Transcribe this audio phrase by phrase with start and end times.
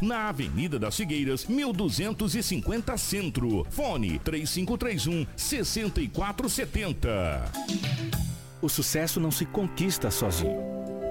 [0.00, 3.66] Na Avenida das Figueiras, 1250 Centro.
[3.70, 7.52] Fone 3531 6470.
[8.60, 10.71] O sucesso não se conquista sozinho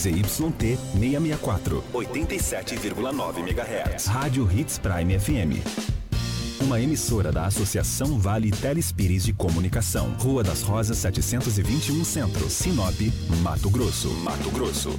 [0.00, 4.06] ZYT 664, 87,9 MHz.
[4.06, 5.60] Rádio Hits Prime FM.
[6.62, 10.14] Uma emissora da Associação Vale Telespires de Comunicação.
[10.18, 12.98] Rua das Rosas 721 Centro, Sinop,
[13.42, 14.08] Mato Grosso.
[14.22, 14.98] Mato Grosso.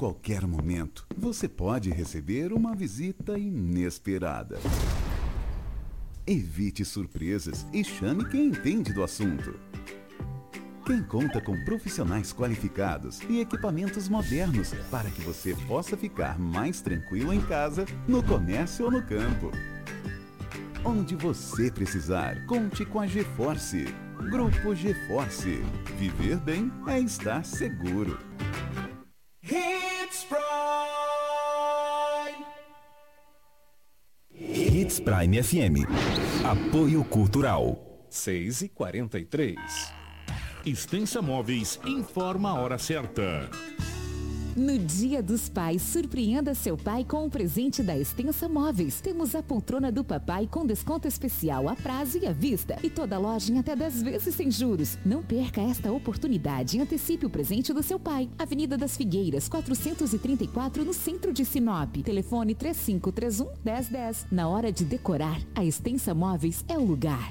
[0.00, 4.58] Qualquer momento, você pode receber uma visita inesperada.
[6.26, 9.60] Evite surpresas e chame quem entende do assunto.
[10.86, 17.34] Quem conta com profissionais qualificados e equipamentos modernos para que você possa ficar mais tranquilo
[17.34, 19.50] em casa, no comércio ou no campo.
[20.82, 23.84] Onde você precisar, conte com a GeForce.
[24.30, 25.62] Grupo GeForce.
[25.98, 28.18] Viver bem é estar seguro.
[30.10, 30.42] Hits Prime.
[34.34, 35.86] Hits Prime FM.
[36.44, 38.08] Apoio Cultural.
[38.08, 39.56] 6 e 43
[40.66, 43.48] Extensa Móveis informa a hora certa.
[44.56, 49.00] No Dia dos Pais, surpreenda seu pai com o presente da Extensa Móveis.
[49.00, 52.76] Temos a poltrona do papai com desconto especial a prazo e à vista.
[52.82, 54.98] E toda loja em até 10 vezes sem juros.
[55.06, 58.28] Não perca esta oportunidade e antecipe o presente do seu pai.
[58.38, 61.96] Avenida das Figueiras, 434, no centro de Sinop.
[62.02, 64.26] Telefone 3531 1010.
[64.32, 67.30] Na hora de decorar, a Extensa Móveis é o lugar.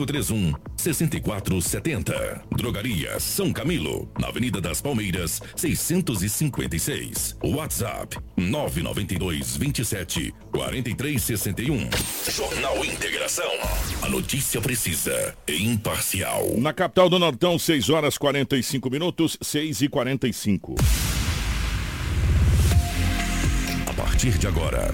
[0.05, 2.43] 3531 6470.
[2.55, 7.37] Drogaria São Camilo, na Avenida das Palmeiras, 656.
[7.43, 11.89] WhatsApp 992 27 4361.
[12.29, 13.51] Jornal Integração.
[14.01, 16.57] A notícia precisa e imparcial.
[16.57, 20.75] Na capital do Nortão, 6 horas 45 minutos, 6 e 45.
[23.87, 24.93] A partir de agora,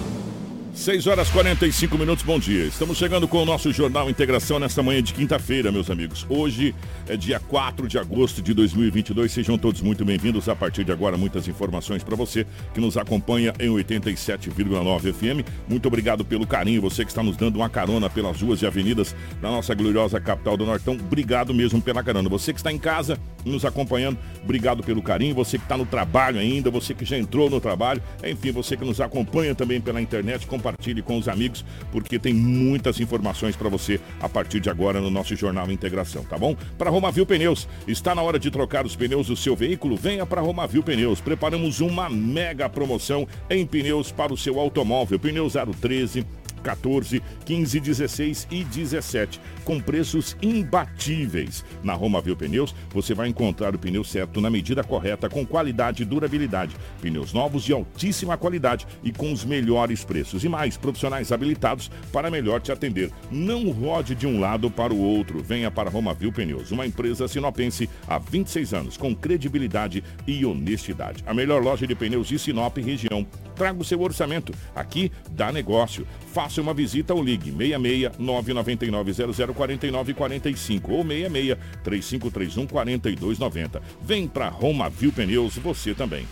[0.81, 2.65] 6 horas 45 minutos, bom dia.
[2.65, 6.25] Estamos chegando com o nosso Jornal Integração nesta manhã de quinta-feira, meus amigos.
[6.27, 6.73] Hoje
[7.07, 9.31] é dia 4 de agosto de 2022.
[9.31, 10.49] Sejam todos muito bem-vindos.
[10.49, 15.47] A partir de agora, muitas informações para você que nos acompanha em 87,9 FM.
[15.69, 19.15] Muito obrigado pelo carinho, você que está nos dando uma carona pelas ruas e avenidas
[19.39, 20.95] da nossa gloriosa capital do Nortão.
[20.95, 22.27] Obrigado mesmo pela carona.
[22.27, 25.35] Você que está em casa nos acompanhando, obrigado pelo carinho.
[25.35, 28.83] Você que está no trabalho ainda, você que já entrou no trabalho, enfim, você que
[28.83, 33.69] nos acompanha também pela internet, compartilhe compartilhe com os amigos, porque tem muitas informações para
[33.69, 36.55] você a partir de agora no nosso Jornal Integração, tá bom?
[36.77, 39.95] Para Romavil Pneus, está na hora de trocar os pneus do seu veículo?
[39.95, 41.19] Venha para Romavil Pneus.
[41.19, 45.19] Preparamos uma mega promoção em pneus para o seu automóvel.
[45.19, 46.25] Pneu 013
[46.61, 51.65] 14, 15, 16 e 17, com preços imbatíveis.
[51.83, 56.03] Na Roma Viu Pneus, você vai encontrar o pneu certo na medida correta, com qualidade
[56.03, 56.75] e durabilidade.
[57.01, 60.43] Pneus novos de altíssima qualidade e com os melhores preços.
[60.43, 63.11] E mais, profissionais habilitados para melhor te atender.
[63.29, 65.41] Não rode de um lado para o outro.
[65.41, 71.23] Venha para Roma Viu Pneus, uma empresa sinopense há 26 anos, com credibilidade e honestidade.
[71.25, 73.25] A melhor loja de pneus de Sinop região.
[73.61, 74.51] Traga o seu orçamento.
[74.75, 76.07] Aqui dá negócio.
[76.33, 83.79] Faça uma visita ou ligue 66 999 0049 45 ou 66 3531 4290.
[84.01, 86.25] Vem para Roma Viu Pneus, você também.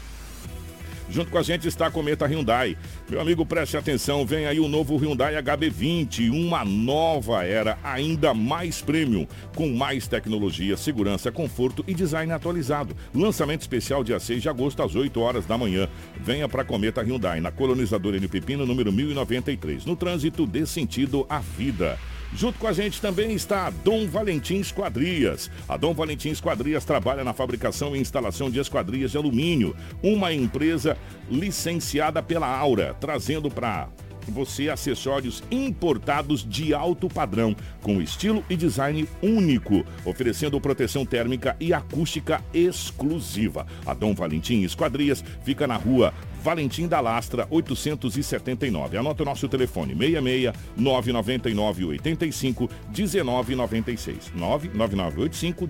[1.09, 2.77] Junto com a gente está a Cometa Hyundai.
[3.09, 8.79] Meu amigo, preste atenção, vem aí o novo Hyundai HB20, uma nova era, ainda mais
[8.81, 9.25] premium,
[9.55, 12.95] com mais tecnologia, segurança, conforto e design atualizado.
[13.13, 15.89] Lançamento especial dia 6 de agosto às 8 horas da manhã.
[16.19, 19.85] Venha para a Cometa Hyundai, na colonizadora N Pepino, número 1093.
[19.85, 21.97] No trânsito, dê sentido à vida.
[22.33, 25.49] Junto com a gente também está a Dom Valentim Esquadrias.
[25.67, 30.95] A Dom Valentim Esquadrias trabalha na fabricação e instalação de esquadrias de alumínio, uma empresa
[31.29, 33.89] licenciada pela Aura, trazendo para
[34.27, 41.73] você acessórios importados de alto padrão, com estilo e design único, oferecendo proteção térmica e
[41.73, 43.65] acústica exclusiva.
[43.85, 48.97] A Dom Valentim Esquadrias fica na rua Valentim da Lastra, 879.
[48.97, 54.31] Anota o nosso telefone, 66 999 85 1996.
[54.35, 55.67] 99985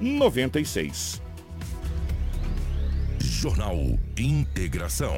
[0.00, 1.22] 1996.
[3.20, 3.76] Jornal
[4.16, 5.14] Integração.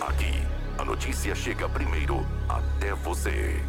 [0.00, 0.32] Aqui,
[0.82, 3.62] a notícia chega primeiro até você.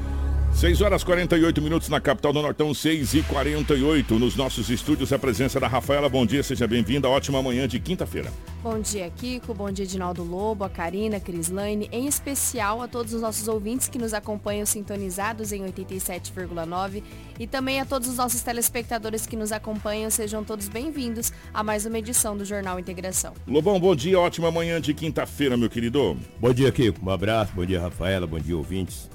[0.54, 5.20] 6 horas 48 minutos na capital do Nortão, 6 e 48 Nos nossos estúdios, a
[5.20, 6.08] presença da Rafaela.
[6.08, 7.10] Bom dia, seja bem-vinda.
[7.10, 8.32] Ótima manhã de quinta-feira.
[8.62, 9.54] Bom dia, Kiko.
[9.54, 13.90] Bom dia, Dinaldo Lobo, a Karina, a Crislaine, em especial a todos os nossos ouvintes
[13.90, 17.04] que nos acompanham sintonizados em 87,9
[17.38, 20.10] e também a todos os nossos telespectadores que nos acompanham.
[20.10, 23.34] Sejam todos bem-vindos a mais uma edição do Jornal Integração.
[23.46, 26.18] Lobão, bom dia, ótima manhã de quinta-feira, meu querido.
[26.40, 27.06] Bom dia, Kiko.
[27.06, 29.10] Um abraço, bom dia, Rafaela, bom dia, ouvintes.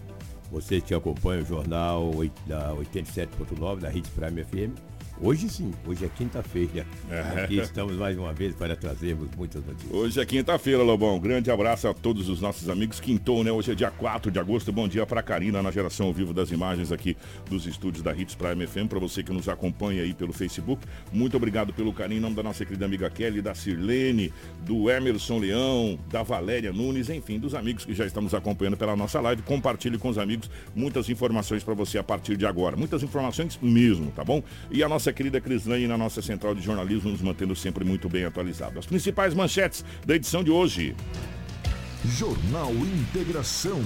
[0.50, 2.10] Vocês que acompanham o jornal
[2.46, 4.97] da 87.9 da Hits Prime FM.
[5.20, 6.86] Hoje sim, hoje é quinta-feira.
[7.10, 7.42] É.
[7.42, 9.92] Aqui estamos mais uma vez para trazermos muitas notícias.
[9.92, 11.18] Hoje é quinta-feira, Lobão.
[11.18, 13.00] Grande abraço a todos os nossos amigos.
[13.00, 13.50] Quintou, né?
[13.50, 14.72] Hoje é dia 4 de agosto.
[14.72, 17.16] Bom dia para a Karina na geração ao vivo das imagens aqui
[17.50, 18.88] dos estúdios da Hits Prime FM.
[18.88, 22.18] Para você que nos acompanha aí pelo Facebook, muito obrigado pelo carinho.
[22.18, 27.10] Em nome da nossa querida amiga Kelly, da Sirlene, do Emerson Leão, da Valéria Nunes,
[27.10, 29.42] enfim, dos amigos que já estão nos acompanhando pela nossa live.
[29.42, 32.76] Compartilhe com os amigos muitas informações para você a partir de agora.
[32.76, 34.42] Muitas informações mesmo, tá bom?
[34.70, 38.08] E a nossa nossa querida Crislane na nossa central de jornalismo, nos mantendo sempre muito
[38.08, 38.78] bem atualizados.
[38.78, 40.94] As principais manchetes da edição de hoje.
[42.04, 43.80] Jornal Integração.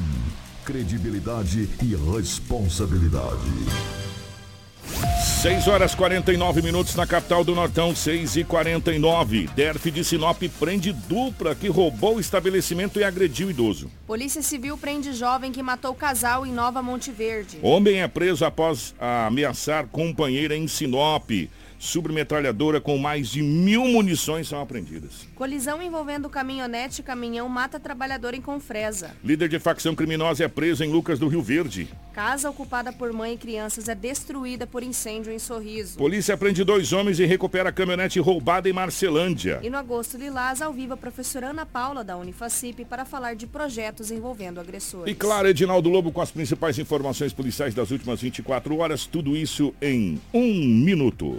[0.64, 4.01] Credibilidade e responsabilidade.
[5.42, 10.92] 6 horas 49 minutos na capital do Nortão, 6 e 49 DERF de Sinop prende
[10.92, 13.90] dupla que roubou o estabelecimento e agrediu idoso.
[14.06, 17.58] Polícia Civil prende jovem que matou casal em Nova Monte Verde.
[17.61, 21.28] Homem é preso após ameaçar companheira em Sinop
[21.82, 25.26] submetralhadora com mais de mil munições são apreendidas.
[25.34, 29.11] Colisão envolvendo caminhonete e caminhão mata trabalhador em Confresa.
[29.25, 31.88] Líder de facção criminosa é preso em Lucas do Rio Verde.
[32.12, 35.97] Casa ocupada por mãe e crianças é destruída por incêndio em Sorriso.
[35.97, 39.61] Polícia prende dois homens e recupera a caminhonete roubada em Marcelândia.
[39.62, 43.47] E no agosto Lilás, ao vivo, a professora Ana Paula da Unifacip para falar de
[43.47, 45.11] projetos envolvendo agressores.
[45.11, 49.75] E claro, Edinaldo Lobo com as principais informações policiais das últimas 24 horas, tudo isso
[49.81, 51.38] em um minuto.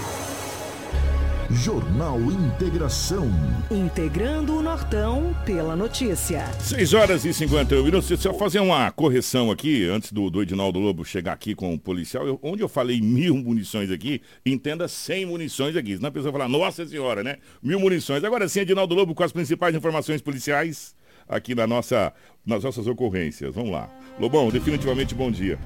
[1.55, 3.29] Jornal Integração.
[3.69, 6.45] Integrando o Nortão pela notícia.
[6.59, 8.07] 6 horas e 51 minutos.
[8.07, 11.79] Deixa eu fazer uma correção aqui, antes do, do Edinaldo Lobo chegar aqui com o
[11.79, 12.25] policial.
[12.25, 15.95] Eu, onde eu falei mil munições aqui, entenda 100 munições aqui.
[15.95, 17.37] Senão a pessoa fala, nossa senhora, né?
[17.61, 18.23] Mil munições.
[18.23, 20.95] Agora sim, Edinaldo Lobo com as principais informações policiais
[21.27, 22.13] aqui na nossa,
[22.45, 23.53] nas nossas ocorrências.
[23.53, 23.89] Vamos lá.
[24.19, 25.59] Lobão, definitivamente bom dia.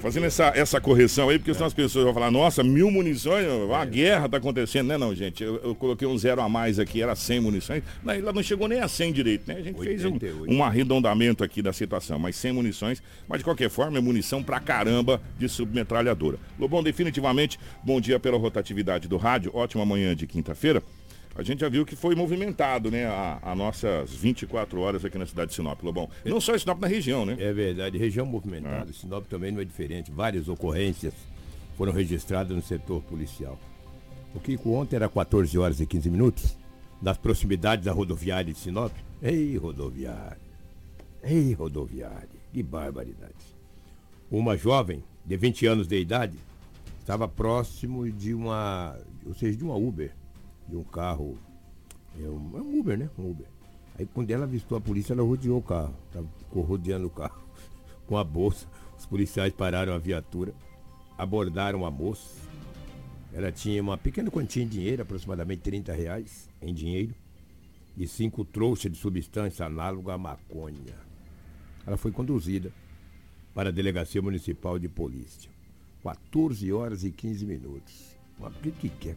[0.00, 3.84] Fazendo essa, essa correção aí, porque senão as pessoas vão falar, nossa, mil munições, a
[3.84, 4.88] guerra está acontecendo.
[4.88, 5.42] Não é não, gente.
[5.42, 7.82] Eu, eu, coloquei um zero a mais aqui, era 100 munições.
[8.02, 9.54] Não, ela não chegou nem a 100 direito, né?
[9.54, 10.20] A gente 88.
[10.20, 13.02] fez um, um arredondamento aqui da situação, mas 100 munições.
[13.26, 16.38] Mas de qualquer forma, é munição pra caramba de submetralhadora.
[16.58, 19.50] Lobão, definitivamente, bom dia pela rotatividade do rádio.
[19.54, 20.82] Ótima manhã de quinta-feira
[21.38, 25.24] a gente já viu que foi movimentado, né, a, a, nossas 24 horas aqui na
[25.24, 26.10] cidade de Sinop, Lobão.
[26.24, 27.36] E não só Sinop na região, né?
[27.38, 28.90] É verdade, região movimentada.
[28.90, 28.92] É.
[28.92, 30.10] Sinop também não é diferente.
[30.10, 31.14] Várias ocorrências
[31.76, 33.56] foram registradas no setor policial.
[34.34, 36.58] O que ontem era 14 horas e 15 minutos,
[37.00, 38.92] nas proximidades da rodoviária de Sinop.
[39.22, 40.40] Ei, rodoviária.
[41.22, 42.28] Ei, rodoviária.
[42.52, 43.32] Que barbaridade.
[44.28, 46.36] Uma jovem de 20 anos de idade
[46.98, 50.17] estava próximo de uma, ou seja, de uma Uber
[50.68, 51.38] de um carro.
[52.18, 53.10] É um, é um Uber, né?
[53.18, 53.46] Um Uber.
[53.98, 55.94] Aí quando ela avistou a polícia, ela rodeou o carro.
[56.38, 57.42] ficou rodeando o carro
[58.06, 58.66] com a bolsa.
[58.96, 60.54] Os policiais pararam a viatura,
[61.16, 62.36] abordaram a moça.
[63.32, 67.14] Ela tinha uma pequena quantia em dinheiro, aproximadamente 30 reais em dinheiro,
[67.96, 70.94] e cinco trouxas de substância análoga à maconha.
[71.86, 72.72] Ela foi conduzida
[73.54, 75.50] para a Delegacia Municipal de Polícia.
[76.02, 78.16] 14 horas e 15 minutos.
[78.38, 79.16] O que, que é?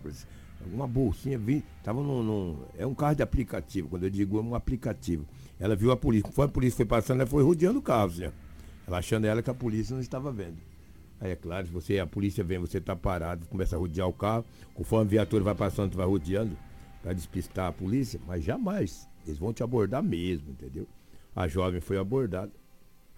[0.72, 4.41] Uma bolsinha, vi, tava num, num, É um carro de aplicativo, quando eu digo é
[4.41, 5.25] um aplicativo.
[5.60, 8.32] Ela viu a polícia, conforme a polícia foi passando, ela foi rodeando o carro, assim,
[8.88, 10.58] ela achando ela que a polícia não estava vendo.
[11.20, 14.13] Aí é claro, se você, a polícia vem, você está parado, começa a rodear o
[14.13, 16.58] carro, conforme a viatura vai passando, tu vai rodeando
[17.01, 19.08] para despistar a polícia, mas jamais.
[19.25, 20.88] Eles vão te abordar mesmo, entendeu?
[21.36, 22.51] A jovem foi abordada,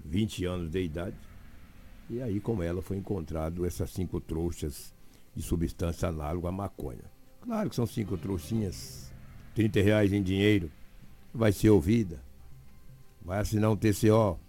[0.03, 1.15] 20 anos de idade,
[2.09, 4.93] e aí com ela foi encontrado essas cinco trouxas
[5.33, 7.12] de substância análoga à maconha.
[7.43, 9.11] Claro que são cinco trouxinhas,
[9.53, 10.71] 30 reais em dinheiro.
[11.33, 12.21] Vai ser ouvida.
[13.21, 14.39] Vai assinar um TCO,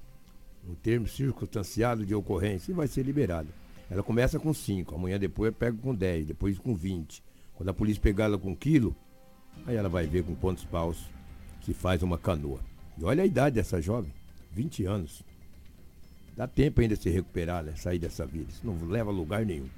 [0.68, 3.48] um termo circunstanciado de ocorrência, e vai ser liberada.
[3.90, 7.22] Ela começa com 5, amanhã depois eu pego com 10, depois com 20.
[7.56, 8.94] Quando a polícia pegar ela com um quilo,
[9.66, 11.10] aí ela vai ver com quantos paus
[11.64, 12.60] se faz uma canoa.
[12.96, 14.12] E olha a idade dessa jovem,
[14.52, 15.22] 20 anos.
[16.36, 17.74] Dá tempo ainda de se recuperar, né?
[17.74, 18.50] Sair dessa vida.
[18.50, 19.68] Isso não leva a lugar nenhum.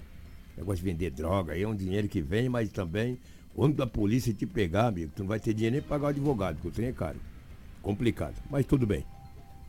[0.56, 3.18] Negócio de vender droga aí é um dinheiro que vem, mas também,
[3.54, 6.10] quando a polícia te pegar, amigo, tu não vai ter dinheiro nem para pagar o
[6.10, 7.18] advogado, porque o trem é caro.
[7.82, 8.34] Complicado.
[8.50, 9.04] Mas tudo bem.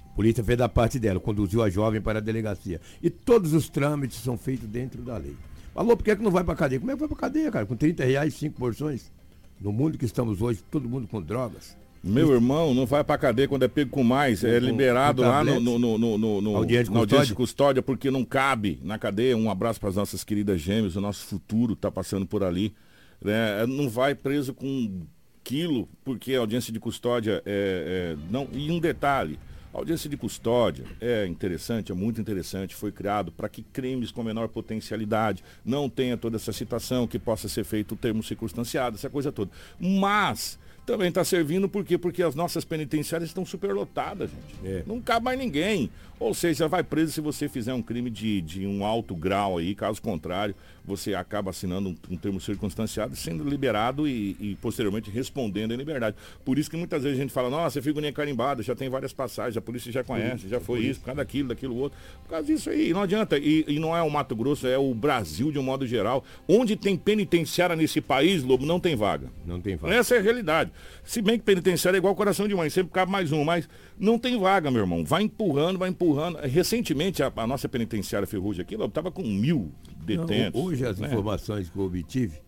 [0.06, 2.82] A polícia fez da parte dela, conduziu a jovem para a delegacia.
[3.04, 5.36] E todos os trâmites são feitos dentro da lei.
[5.74, 6.80] Falou, por que, é que não vai para cadeia?
[6.80, 7.66] Como é que vai para cadeia, cara?
[7.66, 9.12] Com 30 reais, 5 porções?
[9.60, 11.78] No mundo que estamos hoje, todo mundo com drogas.
[12.04, 15.60] Meu irmão, não vai pra cadeia quando é pego com mais, é liberado lá no,
[15.60, 19.36] no, no, no, no audiência na audiência de custódia, porque não cabe na cadeia.
[19.36, 22.74] Um abraço para as nossas queridas gêmeas, o nosso futuro tá passando por ali.
[23.22, 23.66] Né?
[23.66, 25.06] Não vai preso com
[25.44, 29.40] quilo, porque a audiência de custódia é, é, não E um detalhe,
[29.74, 34.24] a audiência de custódia é interessante, é muito interessante, foi criado para que crimes com
[34.24, 39.10] menor potencialidade não tenha toda essa citação, que possa ser feito o termo circunstanciado, essa
[39.10, 39.52] coisa toda.
[39.80, 41.98] Mas também está servindo por quê?
[41.98, 44.66] Porque as nossas penitenciárias estão superlotadas, gente.
[44.66, 44.84] É.
[44.88, 45.92] Não cabe mais ninguém.
[46.20, 49.76] Ou seja, vai preso se você fizer um crime de, de um alto grau aí,
[49.76, 55.74] caso contrário, você acaba assinando um, um termo circunstanciado, sendo liberado e, e, posteriormente respondendo
[55.74, 56.16] em liberdade.
[56.44, 59.58] Por isso que muitas vezes a gente fala, nossa, figurinha carimbada, já tem várias passagens,
[59.58, 62.00] a polícia já conhece, já foi isso, por causa daquilo, daquilo outro.
[62.24, 63.38] Por causa disso aí, não adianta.
[63.38, 66.24] E, e não é o Mato Grosso, é o Brasil de um modo geral.
[66.48, 69.30] Onde tem penitenciária nesse país, Lobo, não tem vaga.
[69.46, 69.94] Não tem vaga.
[69.94, 70.72] Essa é a realidade.
[71.04, 73.68] Se bem que penitenciária é igual coração de mãe, sempre cabe mais um, mas
[73.98, 75.06] não tem vaga, meu irmão.
[75.06, 76.38] Vai empurrando, vai empurrando.
[76.40, 79.72] Recentemente, a, a nossa penitenciária Ferrugem aqui, estava com mil
[80.06, 80.60] detentos.
[80.60, 81.08] Não, hoje as né?
[81.08, 82.42] informações que eu obtive,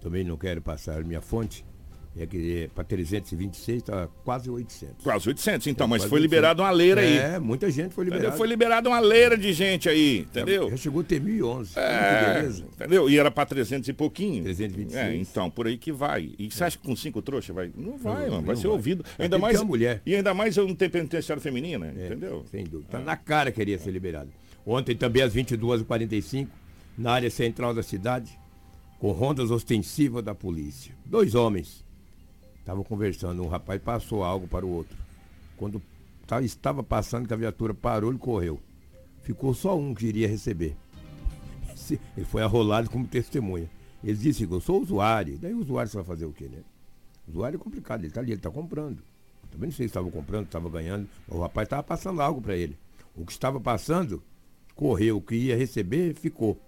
[0.00, 1.64] também não quero passar minha fonte,
[2.18, 5.04] É que para 326 está quase 800.
[5.04, 7.18] Quase 800, então, é, mas foi liberado uma leira aí.
[7.18, 8.36] É, muita gente foi liberada.
[8.36, 10.70] Foi liberada uma leira de gente aí, entendeu?
[10.70, 11.78] Já chegou a ter 1011.
[11.78, 12.64] É, beleza.
[12.64, 13.10] Entendeu?
[13.10, 14.44] E era para 300 e pouquinho.
[14.44, 14.96] 326.
[14.96, 16.32] É, então, por aí que vai.
[16.38, 17.70] E você acha que com cinco trouxas vai?
[17.76, 18.46] Não vai, não, mano.
[18.46, 18.72] Vai ser vai.
[18.72, 19.04] ouvido.
[19.18, 19.62] Ainda mais.
[19.62, 20.00] mulher.
[20.06, 22.44] E ainda mais eu não tenho penitenciária feminina, é, entendeu?
[22.50, 22.92] Sem dúvida.
[22.92, 24.30] Tá na cara que queria ser liberado.
[24.64, 26.48] Ontem também às 22h45,
[26.96, 28.38] na área central da cidade,
[28.98, 30.94] com rondas ostensivas da polícia.
[31.04, 31.85] Dois homens
[32.66, 34.96] estavam conversando, um rapaz passou algo para o outro.
[35.56, 35.80] Quando
[36.42, 38.60] estava passando, que a viatura parou, ele correu.
[39.22, 40.76] Ficou só um que iria receber.
[42.16, 43.70] Ele foi arrolado como testemunha.
[44.02, 45.38] Ele disse, eu sou usuário.
[45.38, 46.58] Daí o usuário vai fazer o quê, né?
[47.26, 48.98] O usuário é complicado, ele está ali, ele está comprando.
[49.50, 51.08] Também não sei se estava comprando, estava ganhando.
[51.28, 52.76] O rapaz estava passando algo para ele.
[53.16, 54.22] O que estava passando,
[54.74, 55.18] correu.
[55.18, 56.60] O que ia receber, ficou.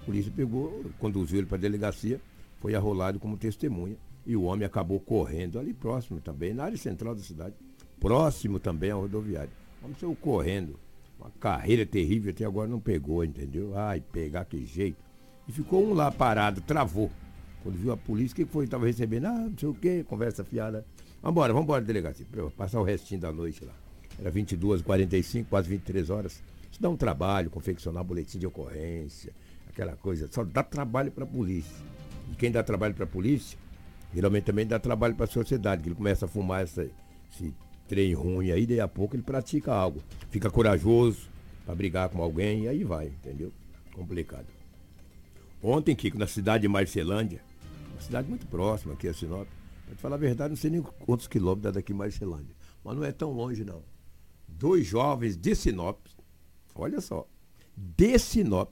[0.00, 2.20] A polícia pegou, conduziu ele para a delegacia,
[2.60, 3.96] foi arrolado como testemunha.
[4.26, 7.54] E o homem acabou correndo ali próximo também, na área central da cidade.
[8.00, 9.50] Próximo também ao rodoviário.
[9.82, 10.78] O homem saiu correndo.
[11.18, 13.76] Uma carreira terrível, até agora não pegou, entendeu?
[13.76, 15.02] Ai, pegar que jeito.
[15.48, 17.10] E ficou um lá parado, travou.
[17.62, 18.64] Quando viu a polícia, o que foi?
[18.64, 20.84] Estava recebendo, ah, não sei o quê, conversa fiada.
[21.22, 22.26] Vambora, vambora, delegacia,
[22.56, 23.72] passar o restinho da noite lá.
[24.18, 26.42] Era 22, 45, quase 23 horas.
[26.70, 29.32] Isso dá um trabalho, confeccionar boletim de ocorrência,
[29.68, 30.28] aquela coisa.
[30.30, 31.74] Só dá trabalho para a polícia.
[32.30, 33.58] E quem dá trabalho para a polícia,
[34.14, 36.88] geralmente também dá trabalho para a sociedade, que ele começa a fumar essa,
[37.32, 37.52] esse
[37.88, 40.00] trem ruim aí, daí a pouco ele pratica algo.
[40.30, 41.28] Fica corajoso
[41.66, 43.52] para brigar com alguém e aí vai, entendeu?
[43.92, 44.46] Complicado.
[45.62, 47.40] Ontem, Kiko, na cidade de Marcelândia,
[47.92, 49.48] uma cidade muito próxima aqui a Sinop,
[49.86, 52.54] para te falar a verdade, não sei nem quantos quilômetros daqui Marcelândia,
[52.84, 53.82] mas não é tão longe não.
[54.46, 55.98] Dois jovens de Sinop,
[56.74, 57.26] olha só,
[57.76, 58.70] de Sinop,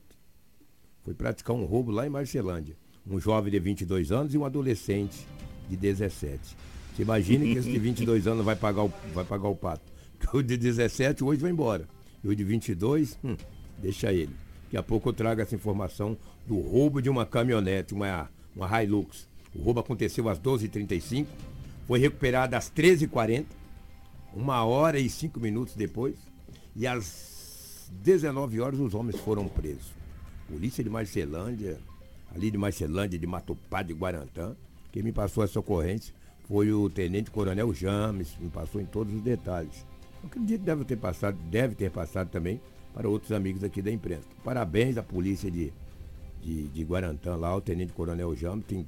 [1.02, 2.76] foi praticar um roubo lá em Marcelândia.
[3.08, 5.26] Um jovem de 22 anos e um adolescente
[5.68, 6.56] de 17.
[6.94, 9.82] Você imagina que esse de 22 anos vai pagar o, vai pagar o pato.
[10.18, 11.88] Porque o de 17 hoje vai embora.
[12.22, 13.36] E o de 22, hum,
[13.78, 14.34] deixa ele.
[14.64, 16.16] Daqui a pouco eu trago essa informação
[16.46, 19.28] do roubo de uma caminhonete, uma, uma Hilux.
[19.54, 21.26] O roubo aconteceu às 12h35,
[21.86, 23.44] foi recuperado às 13h40,
[24.34, 26.16] uma hora e cinco minutos depois,
[26.74, 29.92] e às 19 horas os homens foram presos.
[30.48, 31.78] Polícia de Marcelândia,
[32.34, 34.56] ali de Marcelândia, de Matupá, de Guarantã.
[34.90, 36.14] Quem me passou essa ocorrência
[36.48, 39.86] foi o Tenente Coronel James, me passou em todos os detalhes.
[40.22, 42.60] Eu acredito que deve ter passado, deve ter passado também
[42.94, 44.26] para outros amigos aqui da imprensa.
[44.44, 45.72] Parabéns à polícia de,
[46.42, 48.84] de, de Guarantã lá, o Tenente Coronel James, tem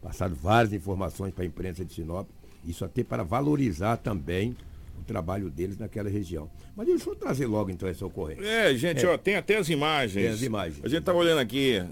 [0.00, 2.28] passado várias informações para a imprensa de Sinop,
[2.64, 4.56] isso até para valorizar também
[4.98, 6.50] o trabalho deles naquela região.
[6.76, 8.44] Mas deixa eu trazer logo então essa ocorrência.
[8.44, 9.08] É, gente, é.
[9.08, 10.24] ó, tem até as imagens.
[10.24, 10.84] Tem as imagens.
[10.84, 11.82] A gente tá olhando aqui.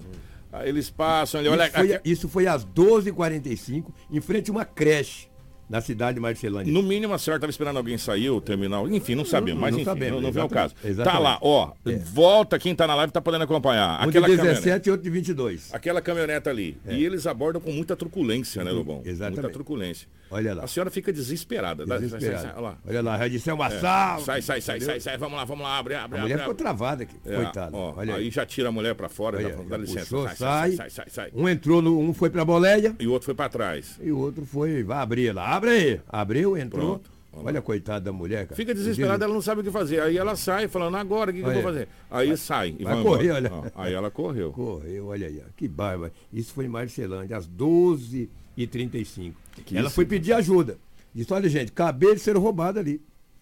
[0.64, 1.66] Eles passam ali, olha.
[1.66, 5.29] Isso foi, isso foi às 12h45, em frente a uma creche
[5.69, 6.73] na cidade de Marcelândia.
[6.73, 8.88] No mínimo, a senhora estava esperando alguém sair, o terminal.
[8.88, 10.75] Enfim, não sabemos, mas não, enfim, sabemos, não, não o caso.
[10.85, 11.12] Exatamente.
[11.12, 11.73] Tá lá, ó.
[11.85, 11.97] É.
[11.97, 14.05] Volta quem está na live está podendo acompanhar.
[14.05, 15.75] Um Aquela de 17 e outro de 22.
[15.75, 16.79] Aquela caminhoneta ali.
[16.87, 16.95] É.
[16.95, 19.03] E eles abordam com muita truculência, né, Lobão?
[19.05, 19.40] Exatamente.
[19.40, 20.09] Muita truculência.
[20.30, 20.64] Olha lá.
[20.64, 21.84] A senhora fica desesperada.
[21.86, 22.38] desesperada.
[22.38, 22.78] Sai, sai, lá.
[22.86, 23.80] Olha lá, já disse é uma é.
[23.80, 24.20] sala.
[24.22, 25.18] Sai, sai, sai, sai, sai.
[25.18, 26.18] Vamos lá, vamos lá, abre, abre.
[26.18, 27.16] A mulher abre, ficou travada aqui.
[27.24, 27.76] É, Coitada.
[27.76, 28.24] Ó, Olha aí.
[28.24, 28.30] aí.
[28.30, 30.00] já tira a mulher para fora, Olha, já, dá licença.
[30.00, 32.94] Puxou, sai, sai, sai, sai, sai, Um entrou, no, um foi para a boleia.
[32.98, 33.98] E o outro foi para trás.
[34.02, 35.48] E o outro foi, vai abrir lá.
[35.48, 36.00] Abre aí.
[36.08, 36.98] Abriu, entrou.
[36.98, 37.16] Pronto.
[37.44, 38.56] Olha, coitada da mulher, cara.
[38.56, 40.00] Fica desesperada, ela não sabe o que fazer.
[40.00, 41.88] Aí ela sai falando, agora o que, que eu vou fazer?
[42.10, 42.76] Aí vai, sai.
[42.78, 43.50] E vai correr, olha.
[43.74, 44.52] aí ela correu.
[44.52, 45.42] Correu, olha aí.
[45.56, 46.10] Que barba.
[46.32, 49.34] Isso foi em Marcelândia, às 12h35.
[49.73, 49.95] Ela isso?
[49.95, 50.79] foi pedir ajuda.
[51.14, 53.01] Disse, olha gente, acabei de ser roubado ali.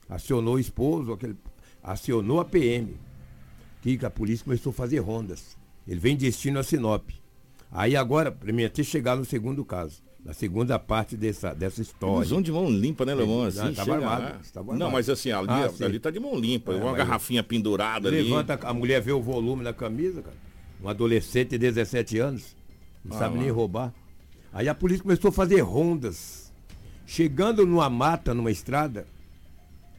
[0.08, 1.36] Acionou o esposo, aquele,
[1.82, 2.96] acionou a PM.
[3.82, 5.56] Que a polícia começou a fazer rondas.
[5.86, 7.10] Ele vem destino a Sinop.
[7.70, 12.22] Aí agora, para mim até chegar no segundo caso na segunda parte dessa, dessa história.
[12.22, 13.42] Usam de mão limpa, né, Lemão?
[13.42, 16.76] Assim, estava armado, armado, Não, mas assim, ali, ah, ali tá de mão limpa, é,
[16.76, 18.62] uma garrafinha pendurada levanta, ali.
[18.64, 20.36] a mulher vê o volume da camisa, cara.
[20.82, 22.56] Um adolescente de 17 anos,
[23.04, 23.42] não ah, sabe lá.
[23.42, 23.92] nem roubar.
[24.54, 26.44] Aí a polícia começou a fazer rondas
[27.06, 29.06] Chegando numa mata, numa estrada,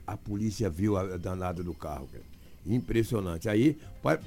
[0.08, 2.24] a polícia viu a danada do carro, cara.
[2.66, 3.48] Impressionante.
[3.48, 3.78] Aí,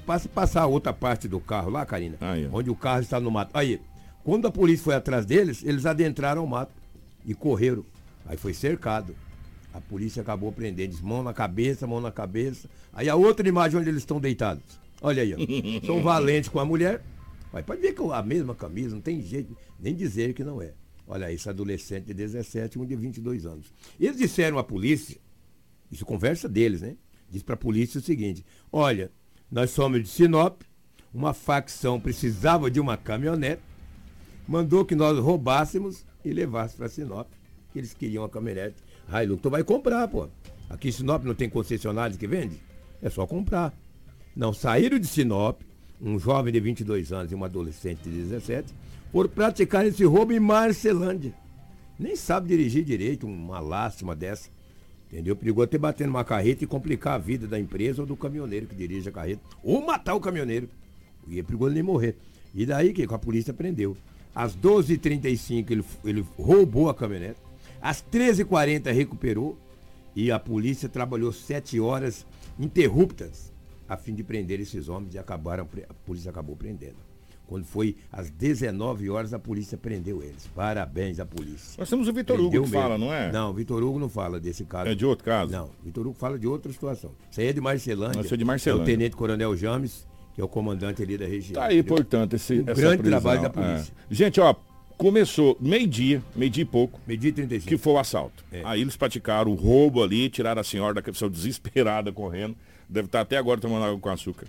[0.05, 3.29] passa passar a outra parte do carro lá, Karina, Aí, onde o carro está no
[3.29, 3.51] mato.
[3.53, 3.81] Aí,
[4.23, 6.71] quando a polícia foi atrás deles, eles adentraram o mato
[7.25, 7.83] e correram.
[8.25, 9.13] Aí foi cercado.
[9.73, 12.69] A polícia acabou prendendo eles, mão na cabeça, mão na cabeça.
[12.93, 14.63] Aí a outra imagem onde eles estão deitados.
[15.01, 15.37] Olha aí, ó.
[15.85, 17.03] São valentes com a mulher.
[17.51, 20.73] Mas pode ver que a mesma camisa, não tem jeito nem dizer que não é.
[21.07, 23.73] Olha, esse adolescente de 17 e um de 22 anos.
[23.99, 25.19] Eles disseram à polícia,
[25.91, 26.95] isso conversa deles, né?
[27.29, 29.11] Diz para a polícia o seguinte: olha,
[29.51, 30.61] nós somos de Sinop,
[31.13, 33.61] uma facção precisava de uma caminhonete,
[34.47, 37.27] mandou que nós roubássemos e levasse para Sinop,
[37.71, 39.41] que eles queriam a caminhonete Hilux.
[39.41, 40.27] Tu vai comprar, pô.
[40.69, 42.61] Aqui em Sinop não tem concessionários que vende?
[43.01, 43.73] É só comprar.
[44.35, 45.61] Não, saíram de Sinop,
[45.99, 48.73] um jovem de 22 anos e uma adolescente de 17,
[49.11, 51.33] por praticar esse roubo em Marcelândia.
[51.97, 54.49] Nem sabe dirigir direito, uma lástima dessa.
[55.11, 55.35] Entendeu?
[55.35, 58.75] Perigoso ter bater numa carreta e complicar a vida da empresa ou do caminhoneiro que
[58.75, 59.41] dirige a carreta.
[59.63, 60.69] Ou matar o caminhoneiro.
[61.27, 62.15] E é perigoso nem morrer.
[62.53, 63.97] E daí que a polícia prendeu.
[64.33, 67.39] Às 12h35 ele, ele roubou a caminhonete.
[67.81, 69.57] Às 13h40 recuperou.
[70.15, 72.25] E a polícia trabalhou sete horas
[72.59, 73.51] interruptas
[73.89, 77.08] a fim de prender esses homens e acabaram, a polícia acabou prendendo.
[77.49, 80.47] Quando foi às 19 horas, a polícia prendeu eles.
[80.53, 81.73] Parabéns à polícia.
[81.79, 82.71] Nós temos o Vitor Hugo que mesmo.
[82.71, 83.31] fala, não é?
[83.31, 84.87] Não, o Vitor Hugo não fala desse caso.
[84.87, 85.51] É de outro caso?
[85.51, 87.09] Não, o Vitor Hugo fala de outra situação.
[87.31, 88.21] Isso aí é de Marcelândia.
[88.21, 88.83] Isso é de Marcelândia.
[88.83, 91.59] É o Tenente Coronel James, que é o comandante ali da região.
[91.59, 93.19] Tá aí, portanto, esse um grande prisão.
[93.19, 93.91] trabalho da polícia.
[94.11, 94.13] É.
[94.13, 94.53] Gente, ó,
[94.95, 97.01] começou meio-dia, meio-dia e pouco.
[97.07, 97.67] Meio-dia e 35.
[97.67, 98.45] Que foi o assalto.
[98.51, 98.61] É.
[98.63, 102.55] Aí eles praticaram o roubo ali, tiraram a senhora da pessoa desesperada correndo.
[102.87, 104.45] Deve estar até agora tomando água com açúcar.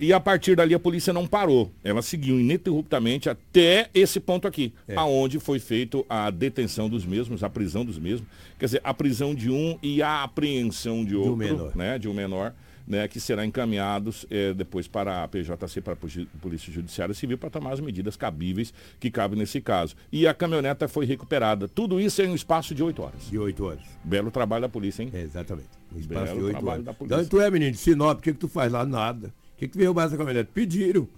[0.00, 1.72] E a partir dali a polícia não parou.
[1.82, 4.94] Ela seguiu ininterruptamente até esse ponto aqui, é.
[4.96, 8.28] aonde foi feita a detenção dos mesmos, a prisão dos mesmos.
[8.58, 11.76] Quer dizer, a prisão de um e a apreensão de outro, de um menor.
[11.76, 12.54] Né, de um menor
[12.88, 15.96] né, que será encaminhados é, depois para a PJC, para a
[16.40, 19.94] Polícia Judiciária Civil, para tomar as medidas cabíveis que cabem nesse caso.
[20.10, 21.68] E a caminhoneta foi recuperada.
[21.68, 23.28] Tudo isso em um espaço de oito horas.
[23.28, 23.84] De oito horas.
[24.02, 25.10] Belo trabalho da polícia, hein?
[25.12, 25.68] É, exatamente.
[25.94, 26.84] Um espaço Belo de oito horas.
[26.84, 27.16] Da polícia.
[27.16, 28.86] Então tu é, menino, de Sinop, o que, que tu faz lá?
[28.86, 29.32] Nada.
[29.58, 30.50] O que, que veio mais a caminhonete?
[30.54, 31.08] Pediram.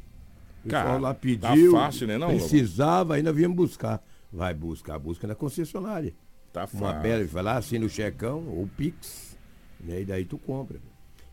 [0.64, 1.72] O Cara, lá tá pediu.
[1.72, 2.16] Tá fácil, né?
[2.16, 4.02] Não, precisava, ainda viemos buscar.
[4.32, 6.14] Vai buscar, busca na concessionária.
[6.50, 6.86] Tá fácil.
[6.86, 9.36] Uma bela, vai lá, assina o checão, ou Pix,
[9.78, 10.00] né?
[10.00, 10.78] E daí tu compra.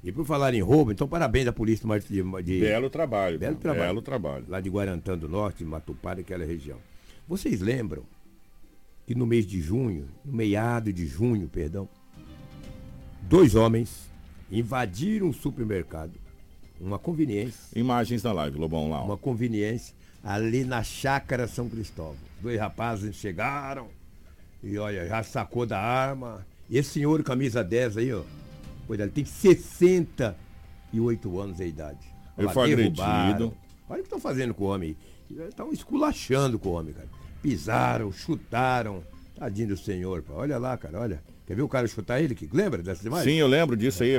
[0.04, 3.40] E por falar em roubo, então parabéns à polícia de, de Belo trabalho.
[3.40, 3.84] Belo trabalho.
[3.86, 4.46] Belo trabalho.
[4.50, 6.78] Lá de Guarantã do Norte, Matupá, aquela região.
[7.26, 8.04] Vocês lembram
[9.06, 11.88] que no mês de junho, no meado de junho, perdão,
[13.22, 14.12] dois homens
[14.52, 16.20] invadiram um supermercado,
[16.80, 17.80] uma conveniência.
[17.80, 19.04] Imagens da live, Lobão lá.
[19.04, 22.16] Uma conveniência ali na chácara São Cristóvão.
[22.42, 23.88] Dois rapazes chegaram
[24.64, 26.46] e olha, já sacou da arma.
[26.70, 28.22] E esse senhor camisa 10 aí, ó,
[28.86, 32.06] Pois ele tem 68 anos de idade.
[32.38, 33.52] Ele foi agredido.
[33.90, 34.96] Olha o que estão fazendo com o homem.
[35.30, 37.10] Estão esculachando com o homem, cara.
[37.42, 39.04] Pisaram, chutaram.
[39.36, 40.34] Tadinho do senhor, pô.
[40.36, 41.22] Olha lá, cara, olha.
[41.48, 42.36] Quer ver o cara chutar ele?
[42.36, 43.34] Que lembra dessa imagem?
[43.34, 44.12] Sim, eu lembro disso aí.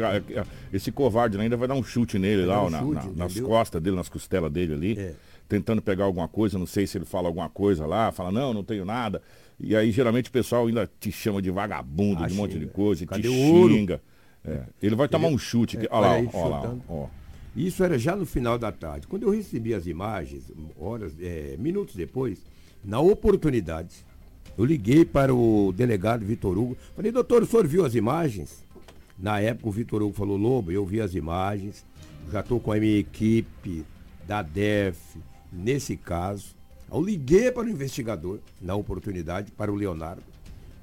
[0.73, 3.83] Esse covarde ainda vai dar um chute nele vai lá, um chute, na, nas costas
[3.83, 4.99] dele, nas costelas dele ali.
[4.99, 5.15] É.
[5.47, 8.65] Tentando pegar alguma coisa, não sei se ele fala alguma coisa lá, fala, não, não
[8.65, 9.21] tenho nada.
[9.61, 12.67] E aí geralmente o pessoal ainda te chama de vagabundo, ah, de um monte de
[12.67, 14.01] coisa, Cadê te xinga.
[14.43, 14.63] É.
[14.83, 15.77] Ele vai tomar um chute.
[15.77, 16.77] É, olha lá, olha lá.
[16.89, 17.09] Ó.
[17.55, 19.07] Isso era já no final da tarde.
[19.07, 22.39] Quando eu recebi as imagens, horas, é, minutos depois,
[22.83, 24.07] na oportunidade,
[24.59, 26.77] eu liguei para o delegado Vitor Hugo.
[26.97, 28.65] Falei, doutor, o senhor viu as imagens?
[29.17, 31.87] Na época o Vitor Hugo falou, Lobo, eu vi as imagens,
[32.33, 33.85] já estou com a minha equipe
[34.27, 34.99] da DEF
[35.53, 36.57] nesse caso.
[36.93, 40.23] Eu liguei para o investigador, na oportunidade, para o Leonardo.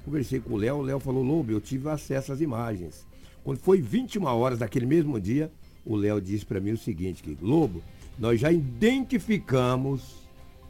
[0.06, 3.06] Conversei com o Léo, o Léo falou, Lobo, eu tive acesso às imagens.
[3.44, 5.52] Quando foi 21 horas daquele mesmo dia,
[5.86, 7.84] o Léo disse para mim o seguinte, que Lobo,
[8.18, 10.26] nós já identificamos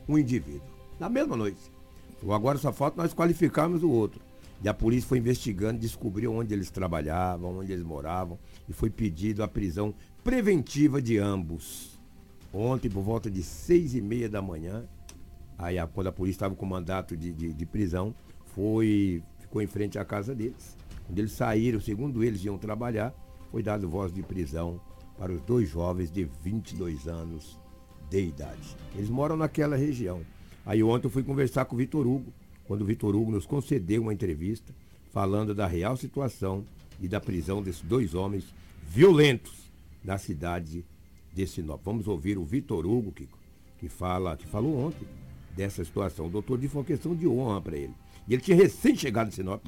[0.08, 0.62] um indivíduo.
[1.00, 1.75] Na mesma noite.
[2.34, 4.22] Agora só falta nós qualificarmos o outro.
[4.64, 9.44] E a polícia foi investigando, descobriu onde eles trabalhavam, onde eles moravam, e foi pedido
[9.44, 12.00] a prisão preventiva de ambos.
[12.54, 14.86] Ontem, por volta de seis e meia da manhã,
[15.58, 20.00] aí quando a polícia estava com mandato de, de, de prisão, foi, ficou em frente
[20.00, 20.78] à casa deles.
[21.06, 23.14] Quando eles saíram, segundo eles iam trabalhar,
[23.52, 24.80] foi dado voz de prisão
[25.18, 27.60] para os dois jovens de 22 anos
[28.10, 28.76] de idade.
[28.96, 30.22] Eles moram naquela região.
[30.66, 32.34] Aí ontem eu fui conversar com o Vitor Hugo,
[32.66, 34.74] quando o Vitor Hugo nos concedeu uma entrevista
[35.12, 36.66] falando da real situação
[37.00, 38.46] e da prisão desses dois homens
[38.88, 39.72] violentos
[40.04, 40.84] na cidade
[41.34, 41.82] de Sinop.
[41.84, 43.38] Vamos ouvir o Vitor Hugo, Kiko,
[43.80, 45.08] que, fala, que falou ontem
[45.56, 46.28] dessa situação.
[46.28, 47.94] O doutor disse uma questão de honra para ele.
[48.28, 49.64] E ele tinha recém chegado em Sinop.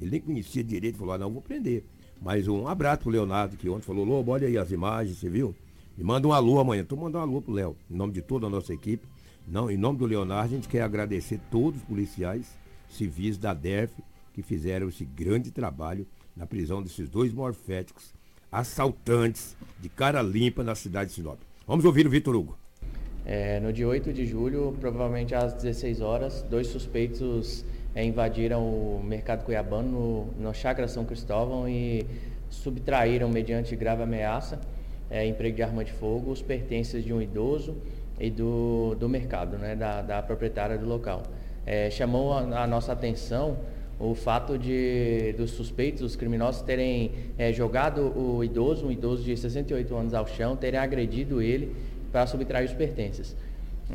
[0.00, 1.84] Ele nem conhecia direito, falou, ah, não, vou prender.
[2.20, 5.54] Mas um abraço pro Leonardo, que ontem falou, Lobo, olha aí as imagens, você viu?
[5.98, 6.82] E manda um alô amanhã.
[6.82, 9.06] Estou mandando um alô pro Léo, em nome de toda a nossa equipe.
[9.46, 13.94] Não, em nome do Leonardo, a gente quer agradecer todos os policiais civis da DERF
[14.32, 18.12] que fizeram esse grande trabalho na prisão desses dois morféticos
[18.50, 21.38] assaltantes de cara limpa na cidade de Sinop.
[21.66, 22.58] Vamos ouvir o Vitor Hugo.
[23.24, 29.02] É, no dia 8 de julho, provavelmente às 16 horas, dois suspeitos é, invadiram o
[29.04, 29.88] mercado cuiabano
[30.38, 32.04] no, no Chácara São Cristóvão e
[32.48, 34.60] subtraíram, mediante grave ameaça,
[35.08, 37.76] é, emprego de arma de fogo, os pertences de um idoso
[38.20, 41.22] e do, do mercado, né, da, da proprietária do local.
[41.64, 43.56] É, chamou a, a, nossa atenção
[43.98, 49.36] o fato de dos suspeitos, os criminosos, terem é, jogado o idoso, um idoso de
[49.36, 51.74] 68 anos ao chão, terem agredido ele
[52.10, 53.36] para subtrair os pertences.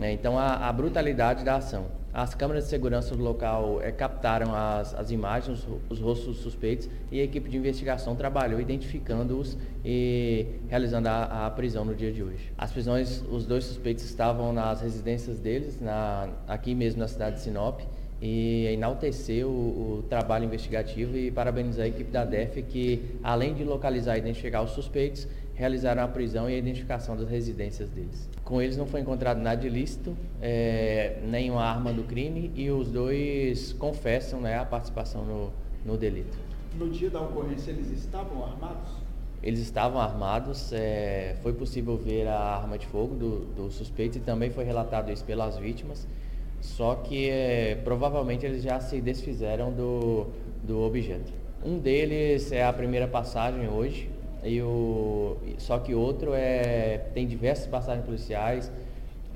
[0.02, 1.86] É, então, a, a, brutalidade da ação.
[2.16, 6.88] As câmeras de segurança do local é, captaram as, as imagens, os, os, rostos suspeitos
[7.12, 12.24] e a equipe de investigação trabalhou identificando-os e realizando a, a, prisão no dia de
[12.24, 12.54] hoje.
[12.58, 17.42] As prisões, os dois suspeitos estavam nas residências deles, na, aqui mesmo na cidade de
[17.42, 17.82] Sinop,
[18.22, 23.66] e enaltecer o, o, trabalho investigativo e parabenizar a equipe da DEF que, além de
[23.66, 28.30] localizar e identificar os suspeitos, realizaram a prisão e a identificação das residências deles.
[28.44, 33.74] Com eles não foi encontrado nada ilícito, é, nenhuma arma do crime e os dois
[33.74, 35.52] confessam né, a participação no,
[35.86, 36.38] no delito.
[36.78, 39.06] No dia da ocorrência eles estavam armados?
[39.42, 44.22] Eles estavam armados, é, foi possível ver a arma de fogo do, do suspeito e
[44.22, 46.06] também foi relatado isso pelas vítimas,
[46.60, 50.28] só que é, provavelmente eles já se desfizeram do,
[50.64, 51.32] do objeto.
[51.64, 54.10] Um deles é a primeira passagem hoje,
[54.46, 58.72] e o, só que outro é, tem diversas passagens policiais,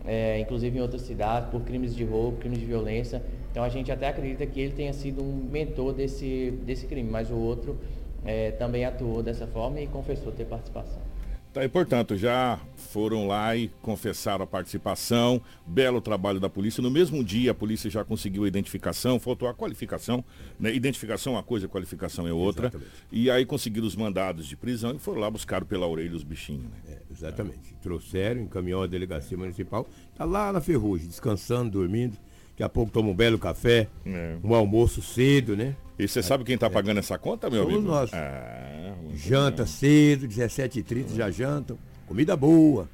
[0.05, 3.21] é, inclusive em outras cidades, por crimes de roubo, crimes de violência.
[3.51, 7.31] Então a gente até acredita que ele tenha sido um mentor desse, desse crime, mas
[7.31, 7.77] o outro
[8.23, 11.08] é, também atuou dessa forma e confessou ter participação.
[11.53, 16.81] Tá, e portanto, já foram lá e confessaram a participação, belo trabalho da polícia.
[16.81, 20.23] No mesmo dia, a polícia já conseguiu a identificação, faltou a qualificação,
[20.59, 20.73] né?
[20.73, 22.67] Identificação é uma coisa, qualificação é outra.
[22.67, 22.91] Exatamente.
[23.11, 26.65] E aí conseguiram os mandados de prisão e foram lá buscar pela orelha os bichinhos.
[26.65, 26.77] Né?
[26.87, 27.73] É, exatamente.
[27.73, 27.81] É.
[27.81, 32.17] Trouxeram, encaminhou a delegacia municipal, tá lá na ferrugem, descansando, dormindo.
[32.59, 34.35] Daqui a pouco toma um belo café, é.
[34.43, 35.77] um almoço cedo, né?
[35.97, 36.69] E você sabe quem está é.
[36.69, 37.89] pagando essa conta, meu Somos amigo?
[37.89, 38.13] nós.
[38.13, 39.71] Ah, Janta bem.
[39.71, 41.79] cedo, 17h30 já jantam.
[42.05, 42.89] Comida boa.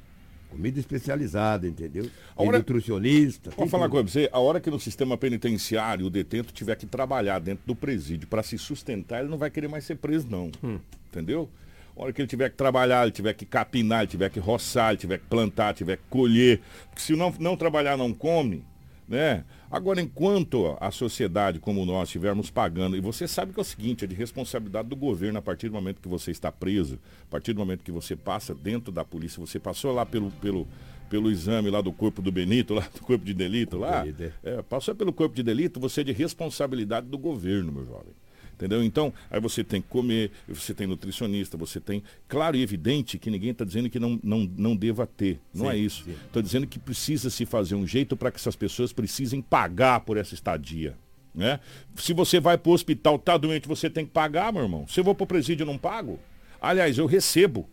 [0.48, 2.08] Comida especializada, entendeu?
[2.36, 2.58] A hora...
[2.58, 3.50] nutricionista.
[3.56, 7.40] Vou falar com você, a hora que no sistema penitenciário o detento tiver que trabalhar
[7.40, 10.52] dentro do presídio para se sustentar, ele não vai querer mais ser preso, não.
[10.62, 10.78] Hum.
[11.08, 11.50] Entendeu?
[11.96, 14.90] A hora que ele tiver que trabalhar, ele tiver que capinar, ele tiver que roçar,
[14.90, 16.60] ele tiver que plantar, tiver que colher.
[16.88, 18.62] Porque se não, não trabalhar, não come,
[19.08, 19.44] né?
[19.70, 24.04] Agora, enquanto a sociedade como nós estivermos pagando, e você sabe que é o seguinte,
[24.04, 27.52] é de responsabilidade do governo a partir do momento que você está preso, a partir
[27.52, 30.66] do momento que você passa dentro da polícia, você passou lá pelo, pelo,
[31.08, 34.04] pelo exame lá do corpo do Benito, lá do corpo de delito, lá,
[34.42, 38.12] é, passou pelo corpo de delito, você é de responsabilidade do governo, meu jovem.
[38.56, 38.82] Entendeu?
[38.82, 42.02] Então, aí você tem que comer, você tem nutricionista, você tem.
[42.26, 45.38] Claro e evidente que ninguém está dizendo que não, não, não deva ter.
[45.54, 46.08] Não sim, é isso.
[46.26, 50.16] Estou dizendo que precisa se fazer um jeito para que essas pessoas precisem pagar por
[50.16, 50.96] essa estadia.
[51.34, 51.60] Né?
[51.96, 54.86] Se você vai para o hospital, está doente, você tem que pagar, meu irmão.
[54.88, 56.18] Se eu vou para o presídio, eu não pago.
[56.58, 57.68] Aliás, eu recebo.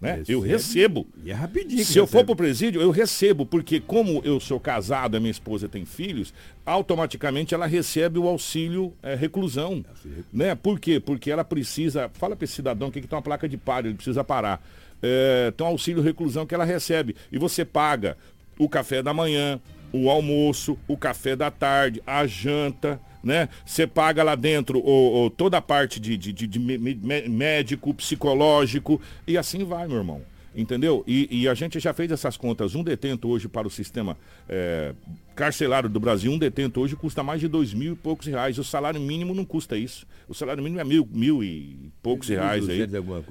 [0.00, 0.22] Né?
[0.28, 1.06] Eu recebo.
[1.24, 1.84] E é rapidinho.
[1.84, 2.20] Se eu recebe.
[2.20, 5.84] for para o presídio, eu recebo, porque como eu sou casado, a minha esposa tem
[5.84, 6.32] filhos,
[6.64, 9.84] automaticamente ela recebe o auxílio é, reclusão.
[10.32, 10.54] Né?
[10.54, 11.00] Por quê?
[11.00, 12.08] Porque ela precisa.
[12.14, 14.64] Fala para esse cidadão que tem uma placa de paro, ele precisa parar.
[15.02, 17.16] É, tem um auxílio reclusão que ela recebe.
[17.32, 18.16] E você paga
[18.56, 19.60] o café da manhã,
[19.92, 23.48] o almoço, o café da tarde, a janta, né?
[23.64, 26.58] Você paga lá dentro o, o, toda a parte de, de, de, de
[27.28, 30.22] médico, psicológico e assim vai, meu irmão.
[30.54, 31.04] Entendeu?
[31.06, 32.74] E, e, a gente já fez essas contas.
[32.74, 34.16] Um detento hoje para o sistema
[34.48, 34.92] é,
[35.38, 38.58] carcerário do Brasil, um detento hoje custa mais de dois mil e poucos reais.
[38.58, 40.04] O salário mínimo não custa isso.
[40.26, 42.80] O salário mínimo é mil, mil e poucos reais aí.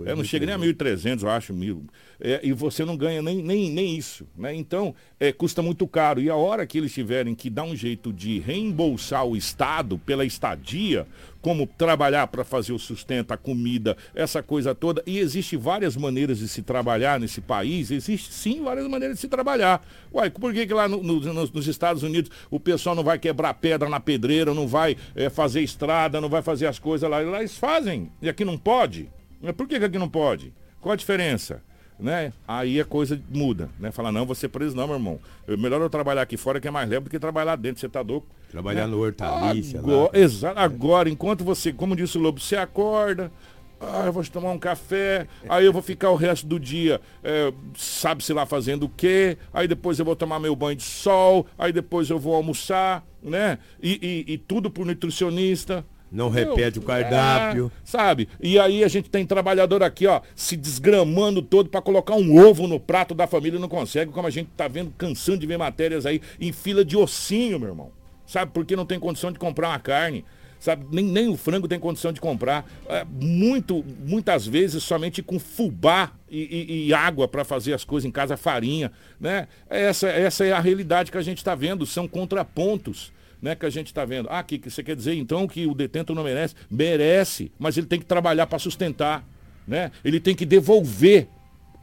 [0.06, 1.86] É, não chega nem a mil e trezentos, eu acho, mil.
[2.18, 4.26] É, e você não ganha nem, nem, nem isso.
[4.38, 4.56] Né?
[4.56, 6.22] Então, é, custa muito caro.
[6.22, 10.24] E a hora que eles tiverem que dar um jeito de reembolsar o Estado pela
[10.24, 11.06] estadia,
[11.42, 15.04] como trabalhar para fazer o sustento, a comida, essa coisa toda.
[15.06, 19.28] E existe várias maneiras de se trabalhar nesse país, existe sim várias maneiras de se
[19.28, 19.86] trabalhar.
[20.14, 23.54] Uai, por que, que lá no, no, nos Estados Unidos o pessoal não vai quebrar
[23.54, 27.20] pedra na pedreira, não vai é, fazer estrada, não vai fazer as coisas lá?
[27.20, 29.10] Lá eles fazem, e aqui não pode.
[29.56, 30.54] Por que, que aqui não pode?
[30.82, 31.62] Qual a diferença?
[32.00, 32.32] né?
[32.48, 33.92] Aí a coisa muda, né?
[33.92, 35.20] Fala, não, você preso não, meu irmão.
[35.48, 37.90] Eu, melhor eu trabalhar aqui fora que é mais leve do que trabalhar dentro, você
[37.90, 38.28] tá louco.
[38.50, 38.92] Trabalhar né?
[38.92, 39.80] no hortaliça.
[39.80, 43.32] Agora, exato, agora, enquanto você, como disse o Lobo, você acorda,
[43.80, 47.54] ah, eu vou tomar um café, aí eu vou ficar o resto do dia, é,
[47.76, 51.72] sabe-se lá fazendo o quê, aí depois eu vou tomar meu banho de sol, aí
[51.72, 53.60] depois eu vou almoçar, né?
[53.82, 55.86] E, e, e tudo por nutricionista.
[56.12, 57.72] Não repete o cardápio.
[57.76, 58.30] É, sabe?
[58.42, 62.66] E aí a gente tem trabalhador aqui, ó, se desgramando todo para colocar um ovo
[62.66, 65.58] no prato da família e não consegue, como a gente tá vendo, cansando de ver
[65.58, 67.92] matérias aí em fila de ossinho, meu irmão.
[68.26, 68.52] Sabe?
[68.54, 70.26] Porque não tem condição de comprar uma carne.
[70.60, 70.86] Sabe?
[70.92, 72.66] Nem, nem o frango tem condição de comprar.
[72.88, 78.08] É, muito, muitas vezes somente com fubá e, e, e água para fazer as coisas
[78.08, 78.92] em casa, farinha.
[79.20, 79.48] Né?
[79.70, 83.70] Essa, essa é a realidade que a gente está vendo, são contrapontos né, que a
[83.70, 84.28] gente está vendo.
[84.30, 86.56] Ah, que, que você quer dizer então que o detento não merece?
[86.70, 89.24] Merece, mas ele tem que trabalhar para sustentar.
[89.68, 89.92] Né?
[90.04, 91.28] Ele tem que devolver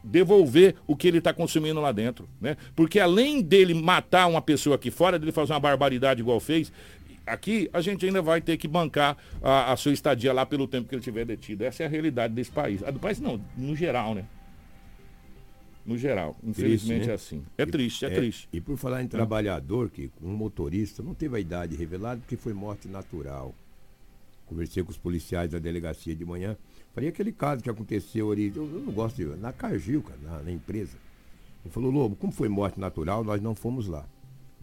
[0.05, 2.29] devolver o que ele está consumindo lá dentro.
[2.39, 2.59] Né?
[2.77, 6.71] Porque além dele matar uma pessoa aqui fora, dele fazer uma barbaridade igual fez,
[7.27, 10.89] aqui a gente ainda vai ter que bancar a, a sua estadia lá pelo tempo
[10.89, 11.65] que ele tiver detido.
[11.65, 12.83] Essa é a realidade desse país.
[12.83, 14.25] A do país não, no geral, né?
[15.85, 16.37] No geral.
[16.43, 17.13] Infelizmente triste, né?
[17.13, 17.45] é assim.
[17.59, 18.49] É e, triste, é, é, triste.
[18.53, 22.55] E por falar em trabalhador, que um motorista não teve a idade revelada porque foi
[22.55, 23.55] morte natural.
[24.47, 26.57] Conversei com os policiais da delegacia de manhã.
[26.95, 29.25] Falei aquele caso que aconteceu ali, eu, eu não gosto de.
[29.41, 30.97] Na Cargill, cara, na, na, empresa.
[31.65, 34.07] Ele falou, Lobo, como foi morte natural, nós não fomos lá.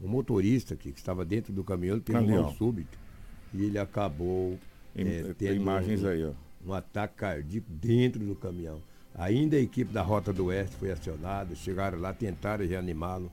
[0.04, 2.98] Um motorista que, que estava dentro do caminhão teve um mal súbito
[3.54, 4.58] e ele acabou
[4.96, 6.32] é, tendo imagens um, aí, ó.
[6.66, 8.82] um ataque cardíaco dentro do caminhão.
[9.16, 13.32] Ainda a equipe da Rota do Oeste foi acionada, chegaram lá, tentaram reanimá-lo,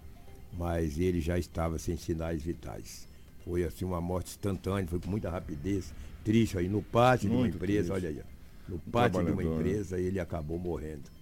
[0.59, 3.07] mas ele já estava sem sinais vitais.
[3.44, 7.57] Foi assim uma morte instantânea, foi com muita rapidez, triste aí no pátio Muito de
[7.57, 8.07] uma empresa, triste.
[8.07, 8.22] olha aí,
[8.68, 11.17] no pátio de uma empresa ele acabou morrendo.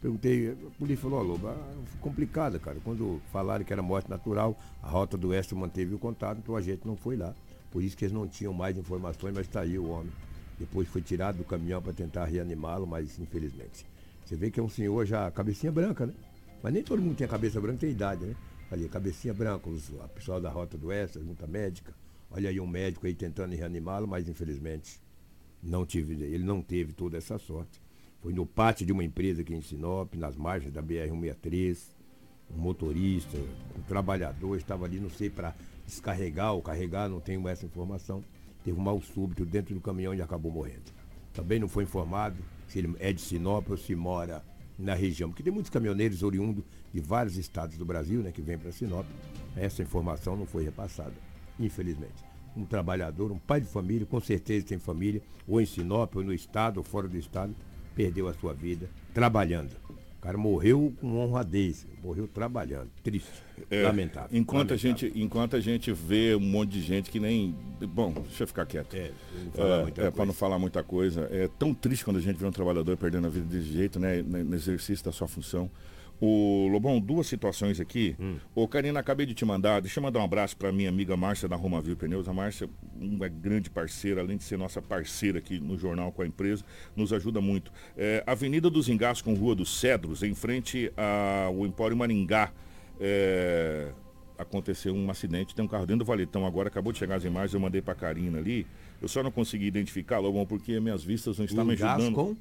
[0.00, 2.78] Perguntei, a polícia falou, Lobo, ah, complicada, cara.
[2.82, 6.60] Quando falaram que era morte natural, a Rota do Oeste manteve o contato, então a
[6.62, 7.34] gente não foi lá.
[7.70, 10.12] Por isso que eles não tinham mais informações, mas está aí o homem.
[10.58, 13.86] Depois foi tirado do caminhão para tentar reanimá-lo, mas infelizmente.
[14.24, 16.14] Você vê que é um senhor já, cabecinha branca, né?
[16.62, 18.34] Mas nem todo mundo tem cabeça branca, tem idade, né?
[18.70, 21.92] Ali, cabecinha branca, os, a pessoal da Rota do Oeste, a junta médica.
[22.30, 25.00] Olha aí um médico aí tentando reanimá-lo, mas infelizmente
[25.62, 27.80] não tive, ele não teve toda essa sorte.
[28.22, 31.78] Foi no pátio de uma empresa aqui em Sinop, nas margens da BR-163.
[32.54, 33.38] Um motorista,
[33.78, 35.54] um trabalhador estava ali, não sei, para
[35.86, 38.22] descarregar ou carregar, não tenho essa informação.
[38.62, 40.92] Teve um mal súbito dentro do caminhão e acabou morrendo.
[41.32, 42.36] Também não foi informado
[42.68, 44.44] se ele é de Sinop ou se mora
[44.78, 48.58] na região, porque tem muitos caminhoneiros oriundos de vários estados do Brasil, né, que vêm
[48.58, 49.06] para Sinop.
[49.56, 51.14] Essa informação não foi repassada,
[51.58, 52.24] infelizmente.
[52.56, 56.32] Um trabalhador, um pai de família, com certeza tem família, ou em Sinop, ou no
[56.32, 57.54] estado, ou fora do estado,
[58.00, 59.70] perdeu a sua vida trabalhando.
[59.90, 62.90] O cara morreu com honradez, morreu trabalhando.
[63.02, 63.30] Triste,
[63.70, 64.28] é, lamentável.
[64.32, 64.74] Enquanto, lamentável.
[64.74, 67.54] A gente, enquanto a gente vê um monte de gente que nem.
[67.80, 68.94] Bom, deixa eu ficar quieto.
[68.94, 69.10] É,
[69.98, 71.26] é, é para não falar muita coisa.
[71.30, 74.22] É tão triste quando a gente vê um trabalhador perdendo a vida desse jeito, né?
[74.22, 75.70] No exercício da sua função.
[76.20, 78.14] O Lobão, duas situações aqui.
[78.20, 78.36] Hum.
[78.54, 79.80] Ô, Karina, acabei de te mandar.
[79.80, 82.28] Deixa eu mandar um abraço para minha amiga Márcia da Roma Viu Pneus.
[82.28, 82.68] A Márcia
[83.00, 86.62] uma grande parceira, além de ser nossa parceira aqui no jornal com a empresa,
[86.94, 87.72] nos ajuda muito.
[87.96, 92.52] É, Avenida dos Engás com Rua dos Cedros, em frente ao Empório Maringá.
[93.00, 93.92] É,
[94.36, 97.52] aconteceu um acidente, tem um carro dentro do valetão agora, acabou de chegar as imagens,
[97.54, 98.66] eu mandei para Karina ali.
[99.00, 102.14] Eu só não consegui identificar, Lobão, porque minhas vistas não estão me ajudando.
[102.14, 102.36] Com?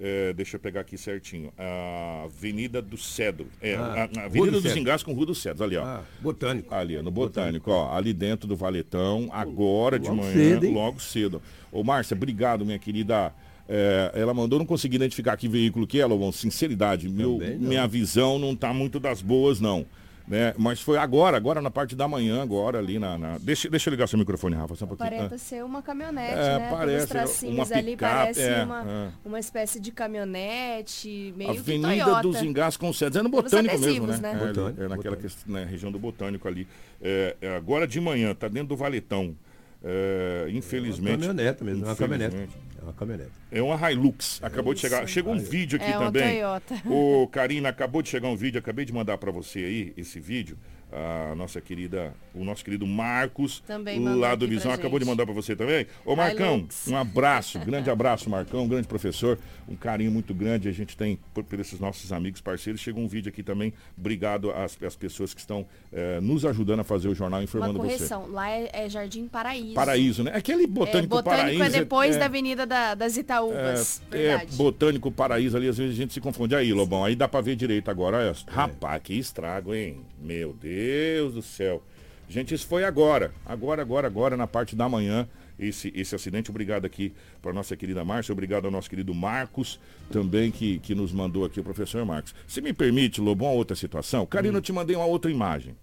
[0.00, 1.52] É, deixa eu pegar aqui certinho.
[1.56, 3.46] A Avenida do Cedro.
[3.60, 5.84] É, ah, a, a Avenida dos Engás com Rua do Cedro, ali, ó.
[5.84, 6.74] Ah, botânico.
[6.74, 7.96] Ali, no Botânico, Botânico, ó.
[7.96, 11.42] Ali dentro do Valetão, agora de manhã, cedo, logo cedo.
[11.70, 13.32] Ô, Márcia, obrigado, minha querida.
[13.68, 16.32] É, ela mandou, não consegui identificar que veículo que é, Lobão.
[16.32, 19.86] Sinceridade, meu, minha visão não tá muito das boas, não.
[20.26, 20.54] Né?
[20.56, 23.18] Mas foi agora, agora na parte da manhã, agora ali na.
[23.18, 23.38] na...
[23.38, 25.06] Deixa, deixa eu ligar seu microfone, Rafa, só um pouquinho.
[25.06, 25.38] Aparenta ah.
[25.38, 26.68] ser uma caminhonete, é, né?
[26.70, 29.08] Parece, uma ali parece é, uma, é.
[29.22, 34.16] uma espécie de caminhonete, meio Avenida dos Engás com Cedes, é no Botânico mesmo, né?
[34.16, 34.32] né?
[34.32, 36.66] É, botânico, é, naquela questão, né, região do Botânico ali.
[37.02, 39.36] É, é, agora de manhã, tá dentro do Valetão.
[39.84, 41.10] É, infelizmente.
[41.10, 42.36] É uma caminhonete mesmo, é uma caminhonete.
[42.36, 43.30] É uma caminhonete.
[43.52, 44.40] É uma Hilux.
[44.42, 45.06] Acabou de chegar.
[45.06, 46.40] Chegou um vídeo aqui é também.
[46.40, 46.74] Toyota.
[46.86, 50.56] O Karina, acabou de chegar um vídeo, acabei de mandar para você aí esse vídeo
[50.94, 55.34] a nossa querida, o nosso querido Marcos, também lá do Visão, acabou de mandar para
[55.34, 55.86] você também.
[56.04, 60.72] Ô Marcão, um abraço, grande abraço, Marcão, um grande professor, um carinho muito grande a
[60.72, 62.80] gente tem por, por esses nossos amigos parceiros.
[62.80, 66.84] Chegou um vídeo aqui também, obrigado às, às pessoas que estão é, nos ajudando a
[66.84, 68.30] fazer o jornal informando Uma correção, você.
[68.30, 69.74] lá é, é, Jardim Paraíso.
[69.74, 70.32] Paraíso, né?
[70.34, 71.62] Aquele Botânico, é, botânico Paraíso.
[71.64, 74.00] é depois é, da Avenida da, das Itaúbas.
[74.12, 76.54] É, é, Botânico Paraíso ali, às vezes a gente se confunde.
[76.54, 78.18] Aí, Lobão, aí dá para ver direito agora.
[78.18, 80.00] Olha, rapaz, que estrago, hein?
[80.20, 80.83] Meu Deus.
[80.84, 81.82] Deus do céu.
[82.28, 83.32] Gente, isso foi agora.
[83.44, 86.50] Agora, agora, agora, na parte da manhã, esse, esse acidente.
[86.50, 89.78] Obrigado aqui para nossa querida Márcia, obrigado ao nosso querido Marcos,
[90.10, 92.34] também que, que nos mandou aqui, o professor Marcos.
[92.46, 94.26] Se me permite, Lobão, outra situação.
[94.26, 94.58] Karina, hum.
[94.58, 95.76] eu te mandei uma outra imagem.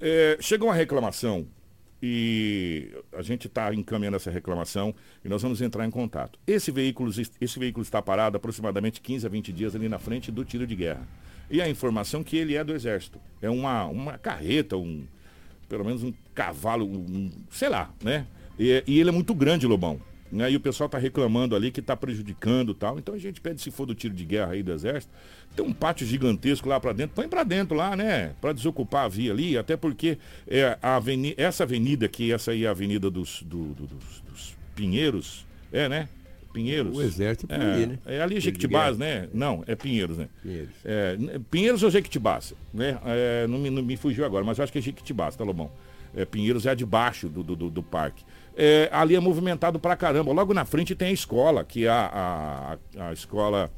[0.00, 1.46] É, chegou uma reclamação
[2.00, 4.94] e a gente está encaminhando essa reclamação
[5.24, 6.38] e nós vamos entrar em contato.
[6.46, 7.10] Esse veículo,
[7.40, 10.76] esse veículo está parado aproximadamente 15 a 20 dias ali na frente do tiro de
[10.76, 11.06] guerra.
[11.50, 13.20] E a informação que ele é do exército.
[13.40, 15.04] É uma, uma carreta, um,
[15.68, 18.26] pelo menos um cavalo, um, sei lá, né?
[18.58, 20.00] E, e ele é muito grande, Lobão.
[20.30, 20.52] Né?
[20.52, 22.98] E o pessoal está reclamando ali que está prejudicando tal.
[22.98, 25.12] Então a gente pede, se for do tiro de guerra aí do exército,
[25.56, 28.34] tem um pátio gigantesco lá para dentro, põe para dentro lá, né?
[28.40, 32.64] Para desocupar a via ali, até porque é, a avenida, essa avenida que essa aí
[32.64, 36.08] é a avenida dos, do, do, dos, dos Pinheiros, é, né?
[36.52, 36.96] Pinheiros.
[36.96, 37.98] O exército é, é, né?
[38.06, 39.28] é ali Jequitibás, né?
[39.32, 40.28] Não, é Pinheiros, né?
[40.42, 40.74] Pinheiros.
[40.84, 41.16] É,
[41.50, 42.98] Pinheiros ou Jequitibás, né?
[43.04, 45.70] É, não, me, não me fugiu agora, mas eu acho que é Jequitibás, tá, Lobão?
[46.14, 48.24] É, Pinheiros é a de baixo do, do, do parque.
[48.56, 50.32] É, ali é movimentado pra caramba.
[50.32, 53.70] Logo na frente tem a escola, que é a, a, a escola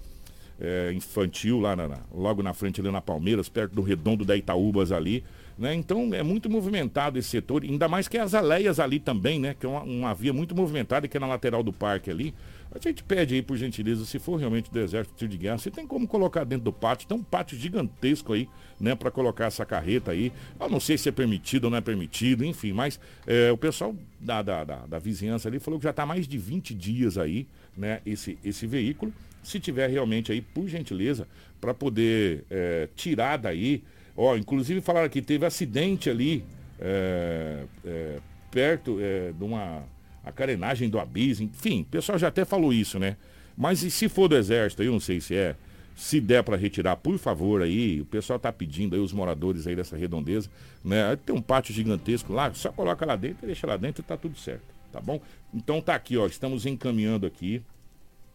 [0.60, 4.36] é, infantil lá na, na, logo na frente ali na Palmeiras, perto do redondo da
[4.36, 5.24] Itaúbas ali.
[5.58, 5.74] Né?
[5.74, 9.54] Então é muito movimentado esse setor, ainda mais que as aleias ali também, né?
[9.58, 12.34] Que é uma, uma via muito movimentada que é na lateral do parque ali.
[12.72, 15.72] A gente pede aí, por gentileza, se for realmente do exército tiro de guerra, se
[15.72, 18.48] tem como colocar dentro do pátio, tem um pátio gigantesco aí,
[18.78, 20.32] né, para colocar essa carreta aí.
[20.58, 23.94] Eu não sei se é permitido ou não é permitido, enfim, mas é, o pessoal
[24.20, 27.48] da, da, da, da, vizinhança ali falou que já está mais de 20 dias aí,
[27.76, 29.12] né, esse, esse veículo.
[29.42, 31.26] Se tiver realmente aí, por gentileza,
[31.60, 33.82] para poder é, tirar daí.
[34.16, 36.44] Ó, inclusive falaram que teve acidente ali
[36.78, 38.18] é, é
[38.50, 39.84] perto é, de uma
[40.30, 43.16] a carenagem do Abis, enfim, o pessoal já até falou isso, né?
[43.56, 45.54] Mas e se for do exército, eu não sei se é,
[45.94, 49.76] se der para retirar, por favor aí, o pessoal tá pedindo aí, os moradores aí
[49.76, 50.48] dessa redondeza,
[50.84, 51.16] né?
[51.26, 54.38] Tem um pátio gigantesco lá, só coloca lá dentro, deixa lá dentro e tá tudo
[54.38, 55.20] certo, tá bom?
[55.52, 57.62] Então tá aqui, ó, estamos encaminhando aqui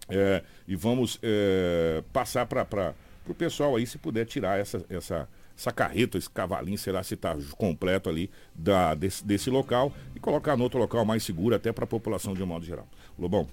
[0.09, 2.93] é, e vamos é, passar para
[3.27, 5.27] o pessoal aí, se puder tirar essa, essa,
[5.57, 10.57] essa carreta, esse cavalinho, será se está completo ali da, desse, desse local e colocar
[10.57, 12.87] no outro local mais seguro até para a população de um modo geral.
[13.17, 13.47] Lobão.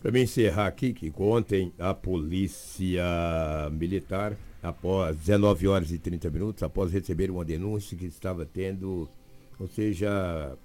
[0.00, 3.04] Para me encerrar aqui, que ontem a polícia
[3.70, 9.06] militar, após 19 horas e 30 minutos, após receber uma denúncia que estava tendo,
[9.58, 10.56] ou seja,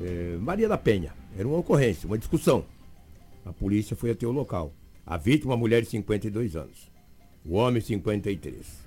[0.00, 2.64] é, Maria da Penha, era uma ocorrência, uma discussão.
[3.44, 4.72] A polícia foi até o local.
[5.04, 6.90] A vítima, uma mulher de 52 anos.
[7.44, 8.83] O homem, 53.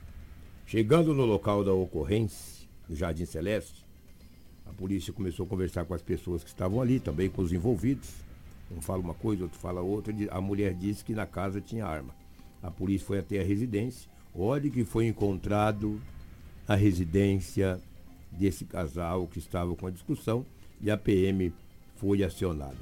[0.67, 3.85] Chegando no local da ocorrência, no Jardim Celeste,
[4.65, 8.09] a polícia começou a conversar com as pessoas que estavam ali, também com os envolvidos.
[8.69, 10.13] Um fala uma coisa, outro fala outra.
[10.29, 12.13] A mulher disse que na casa tinha arma.
[12.61, 14.11] A polícia foi até a residência.
[14.35, 16.01] Olha que foi encontrado
[16.67, 17.79] a residência
[18.29, 20.45] desse casal que estava com a discussão
[20.81, 21.53] e a PM
[21.95, 22.75] foi acionada.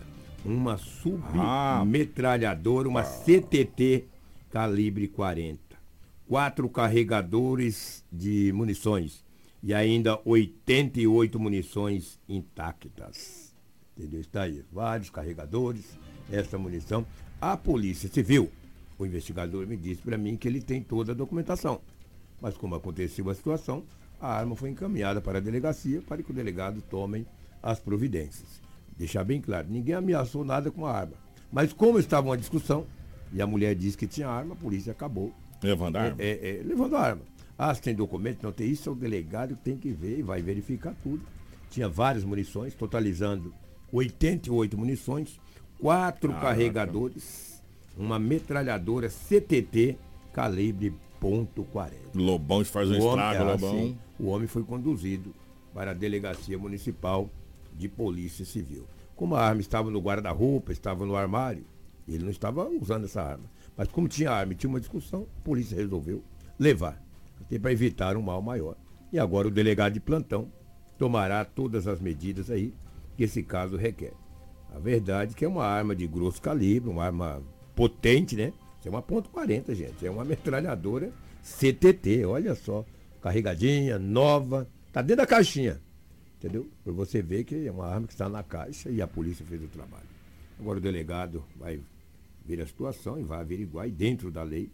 [0.44, 4.06] Uma submetralhadora, uma CTT
[4.50, 5.65] calibre 40
[6.28, 9.24] quatro carregadores de munições
[9.62, 13.54] e ainda 88 munições intactas.
[13.98, 14.22] Entendeu?
[14.22, 15.98] Está aí, vários carregadores,
[16.32, 17.06] essa munição.
[17.40, 18.52] A Polícia Civil,
[18.98, 21.82] o investigador me disse para mim que ele tem toda a documentação.
[22.42, 23.84] Mas como aconteceu a situação,
[24.20, 27.26] a arma foi encaminhada para a delegacia para que o delegado tome
[27.62, 28.62] as providências.
[28.98, 31.14] Deixar bem claro, ninguém ameaçou nada com a arma.
[31.52, 32.86] Mas como estava uma discussão,
[33.34, 35.34] e a mulher disse que tinha arma, a polícia acabou
[35.66, 36.16] Levando a arma?
[36.20, 37.22] É, é, é, levando a arma.
[37.58, 40.22] Ah, se tem documento, não tem isso, é o delegado que tem que ver e
[40.22, 41.22] vai verificar tudo.
[41.70, 43.54] Tinha várias munições, totalizando
[43.92, 45.40] 88 munições,
[45.80, 47.64] quatro ah, carregadores,
[47.98, 49.98] uma metralhadora CTT
[50.34, 51.92] calibre .40.
[52.14, 53.70] Lobão faz um estrago, é Lobão.
[53.70, 55.34] Assim, o homem foi conduzido
[55.74, 57.30] para a Delegacia Municipal
[57.74, 58.86] de Polícia Civil.
[59.16, 61.66] Como a arma estava no guarda-roupa, estava no armário,
[62.08, 63.46] ele não estava usando essa arma.
[63.78, 66.24] Mas como tinha arma e tinha uma discussão, a polícia resolveu
[66.58, 67.02] levar,
[67.42, 68.78] até para evitar um mal maior.
[69.12, 70.52] E agora o delegado de plantão
[70.98, 72.74] tomará todas as medidas aí
[73.16, 74.14] que esse caso requer.
[74.74, 77.42] A verdade é que é uma arma de grosso calibre, uma arma
[77.76, 78.52] potente, né?
[78.80, 80.06] Isso é uma ponto .40, gente.
[80.06, 81.12] É uma metralhadora
[81.42, 82.86] CTT, olha só.
[83.22, 85.82] Carregadinha, nova, tá dentro da caixinha.
[86.38, 86.70] Entendeu?
[86.84, 89.64] Para você ver que é uma arma que está na caixa e a polícia fez
[89.64, 90.06] o trabalho.
[90.60, 91.80] Agora o delegado vai
[92.46, 94.70] ver a situação e vai averiguar e dentro da lei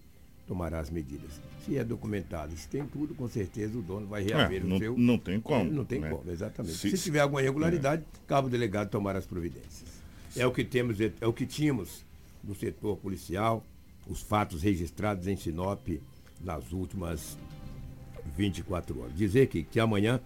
[0.45, 1.39] tomará as medidas.
[1.65, 4.79] Se é documentado, se tem tudo, com certeza o dono vai reaver é, não, o
[4.79, 4.97] seu.
[4.97, 5.71] Não tem como.
[5.71, 6.09] Não tem né?
[6.09, 6.75] como, exatamente.
[6.75, 8.19] Se, se, tiver alguma irregularidade, é.
[8.27, 10.01] cabe o delegado tomar as providências.
[10.35, 12.05] É o que temos, é o que tínhamos
[12.43, 13.65] no setor policial,
[14.07, 15.87] os fatos registrados em Sinop
[16.41, 17.37] nas últimas
[18.35, 19.15] 24 horas.
[19.15, 20.19] Dizer que, que amanhã,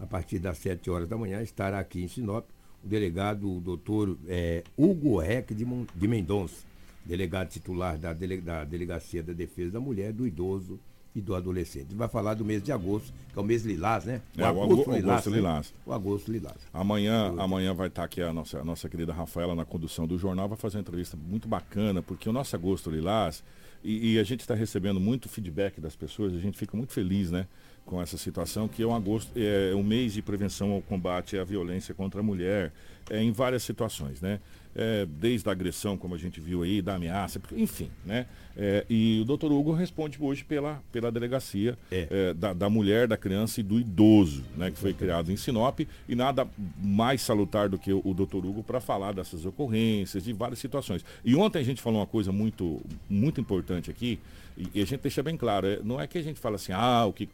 [0.00, 2.48] a partir das 7 horas da manhã, estará aqui em Sinop
[2.82, 6.67] o delegado, o doutor é, Hugo Reck de, de Mendonça
[7.08, 10.78] delegado titular da, dele, da Delegacia da Defesa da Mulher, do Idoso
[11.14, 11.94] e do Adolescente.
[11.94, 14.20] Vai falar do mês de agosto, que é o mês lilás, né?
[14.36, 15.36] O é, agosto, o lilás, agosto né?
[15.36, 15.74] lilás.
[15.86, 16.56] O agosto lilás.
[16.72, 20.48] Amanhã, amanhã vai estar aqui a nossa, a nossa querida Rafaela na condução do jornal,
[20.48, 23.42] vai fazer uma entrevista muito bacana, porque o nosso agosto lilás,
[23.82, 27.30] e, e a gente está recebendo muito feedback das pessoas, a gente fica muito feliz,
[27.30, 27.46] né?
[27.88, 31.42] com essa situação, que é um agosto, é um mês de prevenção ao combate à
[31.42, 32.70] violência contra a mulher,
[33.08, 34.40] é, em várias situações, né?
[34.76, 38.26] É, desde a agressão, como a gente viu aí, da ameaça, enfim, né?
[38.56, 42.06] É, e o doutor Hugo responde hoje pela, pela delegacia É.
[42.10, 44.70] é, da, da mulher, da criança e do idoso, né?
[44.70, 46.46] Que foi criado em Sinop e nada
[46.80, 51.04] mais salutar do que o, o doutor Hugo para falar dessas ocorrências, de várias situações.
[51.24, 54.18] E ontem a gente falou uma coisa muito, muito importante aqui,
[54.56, 56.72] e, e a gente deixa bem claro, é, não é que a gente fala assim,
[56.72, 57.28] ah, o que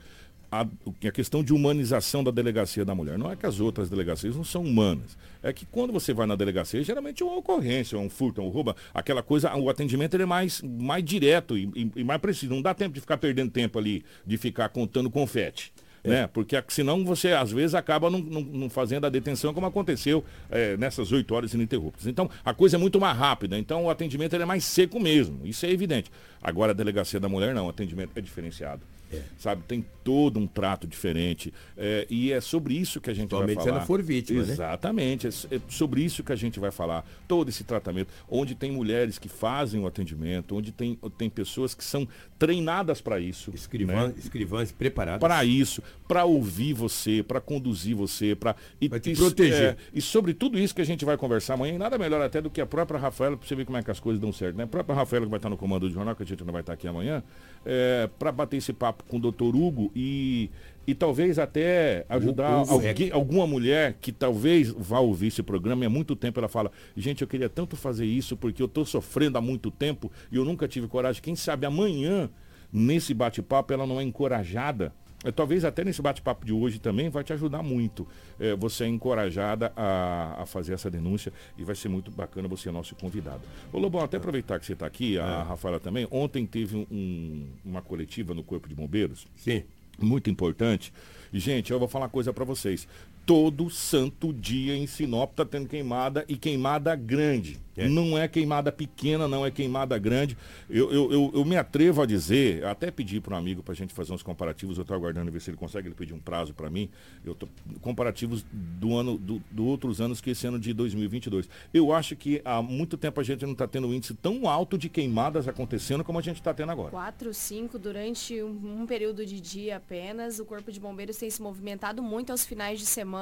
[0.51, 3.19] a, a, questão de humanização da delegacia da mulher.
[3.19, 5.17] Não é que as outras delegacias não são humanas.
[5.43, 8.45] É que quando você vai na delegacia, geralmente é uma ocorrência, é um furto, é
[8.45, 12.55] um roubo, aquela coisa, o atendimento é mais, mais direto e, e, e mais preciso.
[12.55, 15.73] Não dá tempo de ficar perdendo tempo ali, de ficar contando confete.
[16.05, 16.09] É.
[16.11, 16.27] Né?
[16.27, 20.77] Porque senão você às vezes acaba não, não, não fazendo a detenção como aconteceu é,
[20.77, 22.07] nessas oito horas ininterruptas.
[22.07, 25.65] Então a coisa é muito mais rápida, então o atendimento é mais seco mesmo, isso
[25.65, 26.11] é evidente.
[26.45, 28.83] Agora a delegacia da mulher não, o atendimento é diferenciado.
[29.13, 29.23] É.
[29.39, 31.53] Sabe, tem todo um trato diferente.
[31.77, 33.65] É, e é sobre isso que a gente Somente vai falar.
[33.65, 35.27] se ela for vítima, Exatamente.
[35.27, 35.33] Né?
[35.53, 37.07] É, sobre isso que a gente vai falar.
[37.29, 38.13] Todo esse tratamento.
[38.29, 42.07] Onde tem mulheres que fazem o atendimento, onde tem, tem pessoas que são
[42.39, 43.51] treinadas para isso.
[43.55, 44.15] Escrivãs, né?
[44.19, 45.21] escrivãs preparadas.
[45.21, 49.63] Para isso, para ouvir você, para conduzir você, para e, te e, proteger.
[49.63, 52.51] É, e sobre tudo isso que a gente vai conversar amanhã, nada melhor até do
[52.51, 54.57] que a própria Rafaela, para você ver como é que as coisas dão certo.
[54.57, 54.65] Né?
[54.65, 56.63] A própria Rafaela que vai estar no comando do jornal, que a gente não vai
[56.63, 57.23] estar aqui amanhã,
[57.65, 60.51] é, para bater esse papo com o doutor Hugo e,
[60.87, 65.87] e talvez até ajudar Hugo, alguém, alguma mulher que talvez vá ouvir esse programa e
[65.87, 69.39] há muito tempo ela fala, gente, eu queria tanto fazer isso porque eu estou sofrendo
[69.39, 71.23] há muito tempo e eu nunca tive coragem.
[71.23, 72.29] Quem sabe amanhã,
[72.73, 77.25] nesse bate-papo, ela não é encorajada é, talvez até nesse bate-papo de hoje também vai
[77.25, 78.07] te ajudar muito.
[78.39, 82.69] É, você é encorajada a, a, fazer essa denúncia e vai ser muito bacana você
[82.69, 83.43] é nosso convidado.
[83.73, 85.43] Ô Lobão, até aproveitar que você está aqui, a é.
[85.43, 89.27] Rafaela também, ontem teve um, uma coletiva no Corpo de Bombeiros.
[89.37, 89.65] Sim.
[89.99, 90.93] Muito importante.
[91.33, 92.89] Gente, eu vou falar uma coisa para vocês.
[93.27, 97.59] Todo santo dia em Sinop está tendo queimada e queimada grande.
[97.77, 97.89] É.
[97.89, 100.37] Não é queimada pequena, não é queimada grande.
[100.71, 103.75] Eu, eu, eu, eu me atrevo a dizer, até pedi para um amigo para a
[103.75, 106.55] gente fazer uns comparativos, eu estou aguardando ver se ele consegue, ele pediu um prazo
[106.55, 106.89] para mim.
[107.25, 107.49] Eu tô,
[107.81, 111.49] comparativos do ano do, do, outros anos que esse ano de 2022.
[111.73, 114.79] Eu acho que há muito tempo a gente não está tendo um índice tão alto
[114.79, 116.91] de queimadas acontecendo como a gente está tendo agora.
[116.91, 120.39] Quatro, cinco durante um, um período de dia apenas.
[120.39, 123.14] O Corpo de Bombeiros tem se movimentado muito aos finais de semana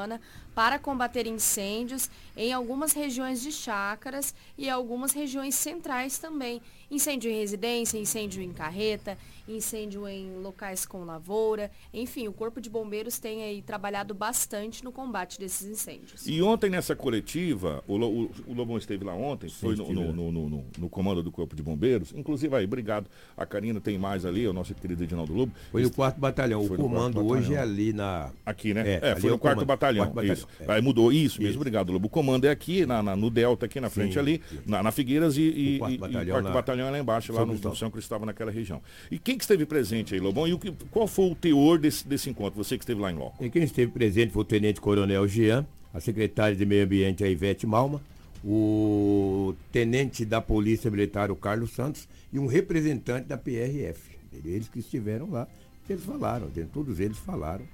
[0.55, 6.61] para combater incêndios em algumas regiões de chácaras e algumas regiões centrais também.
[6.91, 9.17] Incêndio em residência, incêndio em carreta,
[9.49, 11.71] incêndio em locais com lavoura.
[11.93, 16.27] Enfim, o Corpo de Bombeiros tem aí trabalhado bastante no combate desses incêndios.
[16.27, 20.33] E ontem nessa coletiva, o, o, o Lobão esteve lá ontem, Sim, foi no, no,
[20.33, 22.13] no, no, comando do Corpo de Bombeiros.
[22.15, 23.09] Inclusive aí, obrigado.
[23.37, 25.53] A Karina tem mais ali, o nosso querido Edinaldo Lobo.
[25.71, 26.65] Foi o quarto batalhão.
[26.65, 28.31] O comando hoje é ali na.
[28.45, 28.99] Aqui, né?
[29.03, 30.05] É, é foi no quarto batalhão.
[30.05, 30.35] Quarto batalhão.
[30.35, 30.49] Isso.
[30.61, 30.73] É.
[30.73, 32.07] Aí mudou isso, isso mesmo, obrigado, Lobo.
[32.07, 34.93] O comando é aqui, na, na no Delta, aqui na frente Sim, ali, na, na,
[34.93, 37.77] Figueiras e, e, quarto, e, batalhão, e quarto batalhão é lá embaixo, lá no, no
[37.77, 38.83] São Cristóvão, naquela região.
[39.11, 40.47] E quem que esteve presente aí, Lobão?
[40.47, 42.63] E o que, qual foi o teor desse, desse encontro?
[42.63, 43.45] Você que esteve lá em loco.
[43.45, 47.29] E quem esteve presente foi o Tenente Coronel Jean, a secretária de Meio Ambiente, a
[47.29, 48.01] Ivete Malma,
[48.45, 54.17] o tenente da Polícia Militar, o Carlos Santos, e um representante da PRF.
[54.45, 55.47] Eles que estiveram lá,
[55.89, 57.65] eles falaram, todos eles falaram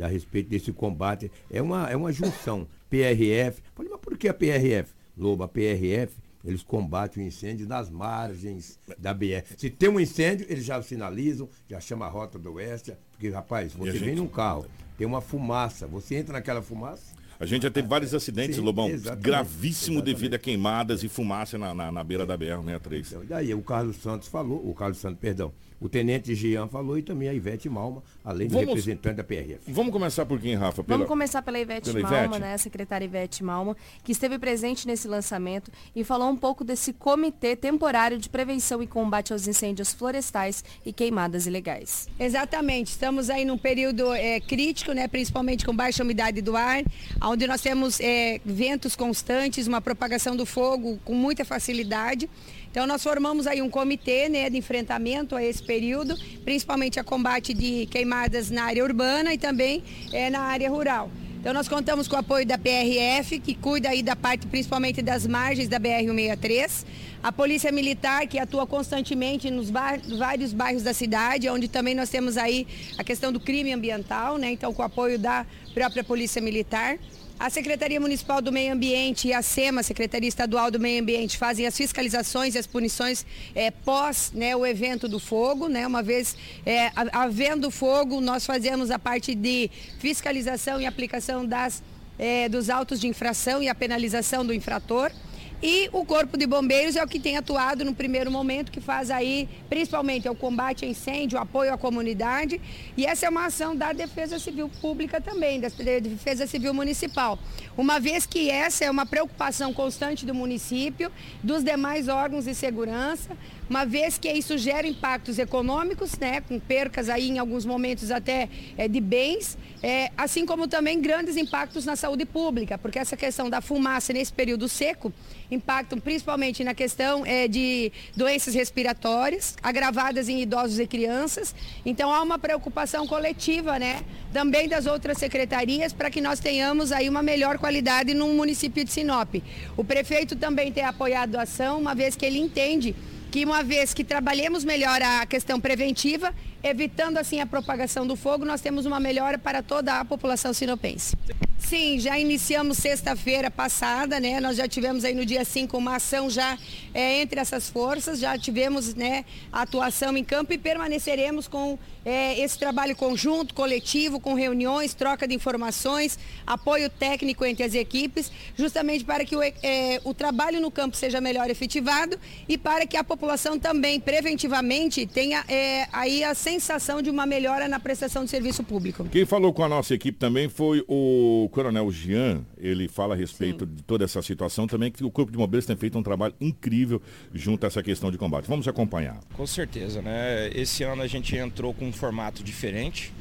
[0.00, 1.30] a respeito desse combate.
[1.50, 2.66] É uma, é uma junção.
[2.90, 3.62] PRF.
[3.74, 4.92] Falei, mas por que a PRF?
[5.16, 6.12] Lobo, a PRF,
[6.44, 9.42] eles combatem o incêndio nas margens da BR.
[9.56, 12.94] Se tem um incêndio, eles já sinalizam, já chama a rota do oeste.
[13.12, 14.16] Porque, rapaz, você vem gente...
[14.16, 14.66] num carro,
[14.96, 18.88] tem uma fumaça, você entra naquela fumaça, a gente já teve vários acidentes, Sim, Lobão,
[18.88, 20.16] exatamente, gravíssimo exatamente.
[20.16, 23.06] devido a queimadas e fumaça na, na, na beira da BR-63.
[23.06, 27.02] Então, daí o Carlos Santos falou, o Carlos Santos, perdão, o tenente Jean falou e
[27.02, 29.60] também a Ivete Malma, além vamos, do representante da PRF.
[29.68, 30.82] Vamos começar por quem, Rafa?
[30.82, 30.98] Pela...
[30.98, 32.40] Vamos começar pela Ivete pela Malma, Ivete?
[32.40, 32.54] né?
[32.54, 37.54] A secretária Ivete Malma, que esteve presente nesse lançamento e falou um pouco desse comitê
[37.54, 42.08] temporário de prevenção e combate aos incêndios florestais e queimadas ilegais.
[42.18, 42.88] Exatamente.
[42.88, 45.06] Estamos aí num período é, crítico, né?
[45.06, 46.82] Principalmente com baixa umidade do ar,
[47.22, 52.28] onde nós temos é, ventos constantes, uma propagação do fogo com muita facilidade.
[52.70, 57.54] Então nós formamos aí um comitê né, de enfrentamento a esse período, principalmente a combate
[57.54, 61.10] de queimadas na área urbana e também é, na área rural.
[61.40, 65.26] Então nós contamos com o apoio da PRF, que cuida aí da parte principalmente das
[65.26, 66.84] margens da BR-163,
[67.22, 72.10] a Polícia Militar, que atua constantemente nos bar, vários bairros da cidade, onde também nós
[72.10, 72.66] temos aí
[72.98, 74.50] a questão do crime ambiental, né?
[74.50, 76.98] Então com o apoio da própria Polícia Militar
[77.38, 81.68] A Secretaria Municipal do Meio Ambiente e a SEMA, Secretaria Estadual do Meio Ambiente, fazem
[81.68, 83.24] as fiscalizações e as punições
[83.54, 85.68] é, pós né, o evento do fogo.
[85.68, 85.86] Né?
[85.86, 86.36] Uma vez
[86.66, 89.70] é, havendo fogo, nós fazemos a parte de
[90.00, 91.80] fiscalização e aplicação das,
[92.18, 95.12] é, dos autos de infração e a penalização do infrator.
[95.60, 99.10] E o Corpo de Bombeiros é o que tem atuado no primeiro momento, que faz
[99.10, 102.60] aí, principalmente, é o combate a incêndio, o apoio à comunidade.
[102.96, 107.38] E essa é uma ação da Defesa Civil Pública também, da Defesa Civil Municipal.
[107.76, 111.10] Uma vez que essa é uma preocupação constante do município,
[111.42, 113.36] dos demais órgãos de segurança,
[113.68, 118.48] uma vez que isso gera impactos econômicos, né, com percas aí em alguns momentos até
[118.76, 123.50] é, de bens, é, assim como também grandes impactos na saúde pública, porque essa questão
[123.50, 125.12] da fumaça nesse período seco
[125.50, 131.54] impactam principalmente na questão é, de doenças respiratórias, agravadas em idosos e crianças.
[131.84, 134.00] Então há uma preocupação coletiva, né,
[134.32, 138.90] também das outras secretarias para que nós tenhamos aí uma melhor qualidade no município de
[138.90, 139.36] Sinop.
[139.76, 142.94] O prefeito também tem apoiado a ação, uma vez que ele entende
[143.30, 148.44] que uma vez que trabalhemos melhor a questão preventiva, evitando assim a propagação do fogo,
[148.44, 151.16] nós temos uma melhora para toda a população sinopense.
[151.58, 154.40] Sim, já iniciamos sexta-feira passada, né?
[154.40, 156.56] Nós já tivemos aí no dia 5 uma ação já
[156.94, 162.58] é, entre essas forças, já tivemos né, atuação em campo e permaneceremos com é, esse
[162.58, 169.24] trabalho conjunto, coletivo, com reuniões, troca de informações, apoio técnico entre as equipes, justamente para
[169.26, 173.58] que o, é, o trabalho no campo seja melhor efetivado e para que a população
[173.58, 179.04] também preventivamente tenha é, aí a sensação de uma melhora na prestação de serviço público.
[179.04, 183.66] Quem falou com a nossa equipe também foi o Coronel Jean, ele fala a respeito
[183.66, 183.74] Sim.
[183.74, 187.02] de toda essa situação também, que o Corpo de Bombeiros tem feito um trabalho incrível
[187.34, 188.46] junto a essa questão de combate.
[188.48, 189.20] Vamos acompanhar.
[189.34, 190.50] Com certeza, né?
[190.54, 193.12] Esse ano a gente entrou com um formato diferente.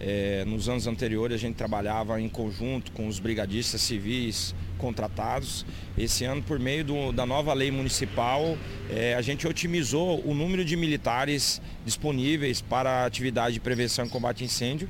[0.00, 5.66] É, nos anos anteriores a gente trabalhava em conjunto com os brigadistas civis contratados.
[5.96, 8.56] Esse ano, por meio do, da nova lei municipal,
[8.90, 14.08] é, a gente otimizou o número de militares disponíveis para a atividade de prevenção e
[14.08, 14.88] combate a incêndio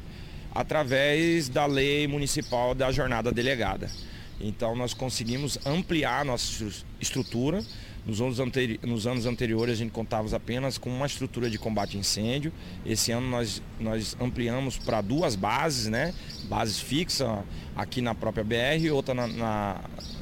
[0.55, 3.91] através da lei municipal da jornada delegada.
[4.41, 6.67] Então nós conseguimos ampliar nossa
[7.01, 7.65] estrutura
[8.09, 8.39] nos anos,
[8.83, 12.51] nos anos anteriores a gente contava apenas com uma estrutura de combate a incêndio.
[12.85, 16.15] Esse ano nós, nós ampliamos para duas bases, né?
[16.49, 17.29] Bases fixas
[17.77, 19.81] aqui na própria BR e outra na, na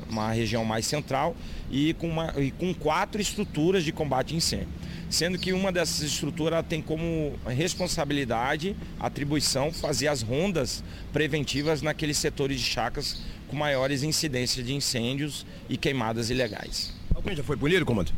[0.09, 1.37] uma região mais central
[1.71, 4.69] e com, uma, e com quatro estruturas de combate a incêndio.
[5.09, 10.83] Sendo que uma dessas estruturas tem como responsabilidade, atribuição, fazer as rondas
[11.13, 16.96] preventivas naqueles setores de chacras com maiores incidências de incêndios e queimadas ilegais.
[17.17, 18.15] Alguém já foi punido, comandante?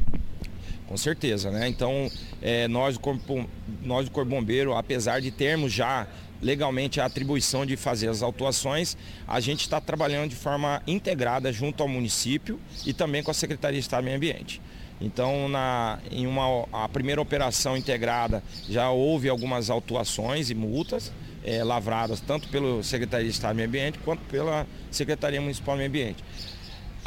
[0.89, 1.69] Com certeza, né?
[1.69, 2.11] Então,
[2.43, 3.49] é, nós, o Corpo,
[3.81, 6.09] nós, o Corpo Bombeiro, apesar de termos já
[6.43, 8.97] legalmente a atribuição de fazer as autuações,
[9.27, 13.79] a gente está trabalhando de forma integrada junto ao município e também com a Secretaria
[13.79, 14.61] de Estado do Meio Ambiente.
[15.01, 21.13] Então, na, em uma, a primeira operação integrada já houve algumas autuações e multas
[21.45, 25.79] é, lavradas tanto pela Secretaria de Estado do Meio Ambiente quanto pela Secretaria Municipal do
[25.79, 26.25] Meio Ambiente.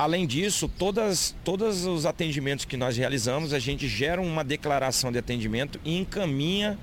[0.02, 5.20] Além disso, todas, todos os atendimentos que nós realizamos, a gente gera uma declaração de
[5.20, 6.76] atendimento e encaminha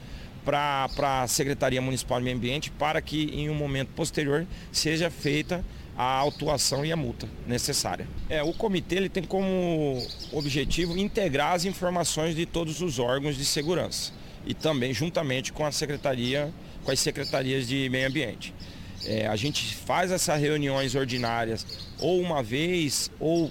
[0.45, 0.89] para
[1.25, 5.64] a Secretaria Municipal do Meio Ambiente para que em um momento posterior seja feita
[5.97, 8.07] a autuação e a multa necessária.
[8.31, 10.01] É, o comitê ele tem como
[10.31, 14.12] objetivo integrar as informações de todos os órgãos de segurança
[14.47, 16.55] e também juntamente com a secretaria,
[16.85, 18.55] com as secretarias de meio ambiente.
[19.11, 21.66] É, a gente faz essas reuniões ordinárias
[21.98, 23.50] ou uma vez ou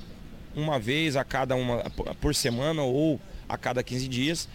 [0.56, 1.84] uma vez a cada uma
[2.22, 4.48] por semana ou a cada 15 dias,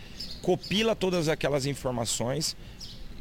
[0.43, 2.57] copila todas aquelas informações,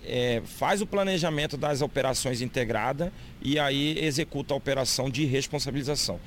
[0.05, 3.11] é, faz o planejamento das operações integrada
[3.41, 6.19] e aí executa a operação de responsabilização.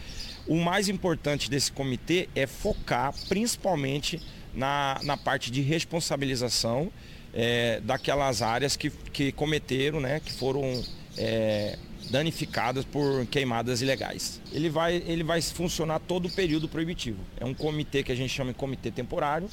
[0.48, 4.20] O mais importante desse comitê é focar principalmente
[4.52, 6.90] na, na parte de responsabilização
[7.32, 10.82] é, daquelas áreas que, que cometeram, né, que foram
[11.16, 11.78] é,
[12.10, 14.40] danificadas por queimadas ilegais.
[14.52, 17.20] Ele vai, ele vai funcionar todo o período proibitivo.
[17.38, 19.48] É um comitê que a gente chama de comitê temporário.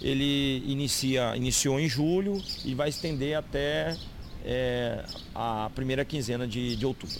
[0.00, 3.96] Ele inicia, iniciou em julho e vai estender até
[4.44, 5.04] é,
[5.34, 7.16] a primeira quinzena de, de outubro.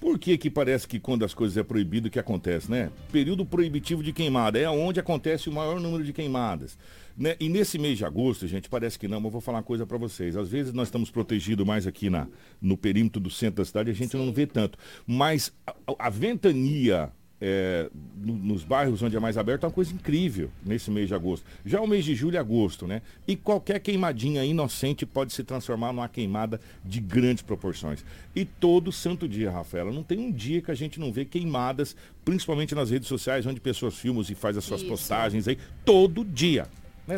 [0.00, 2.90] Por que que parece que quando as coisas é proibido que acontece, né?
[3.12, 6.78] Período proibitivo de queimada é onde acontece o maior número de queimadas.
[7.20, 7.36] Né?
[7.38, 9.84] E nesse mês de agosto, gente, parece que não, mas eu vou falar uma coisa
[9.84, 10.38] para vocês.
[10.38, 12.26] Às vezes nós estamos protegidos mais aqui na,
[12.62, 14.24] no perímetro do centro da cidade, a gente Sim.
[14.24, 14.78] não vê tanto.
[15.06, 19.92] Mas a, a ventania é, no, nos bairros onde é mais aberto, é uma coisa
[19.92, 21.44] incrível nesse mês de agosto.
[21.62, 23.02] Já o mês de julho e agosto, né?
[23.28, 28.02] E qualquer queimadinha inocente pode se transformar numa queimada de grandes proporções.
[28.34, 31.94] E todo santo dia, Rafaela, não tem um dia que a gente não vê queimadas,
[32.24, 34.88] principalmente nas redes sociais, onde pessoas filmam e fazem as suas Isso.
[34.88, 36.66] postagens aí, todo dia.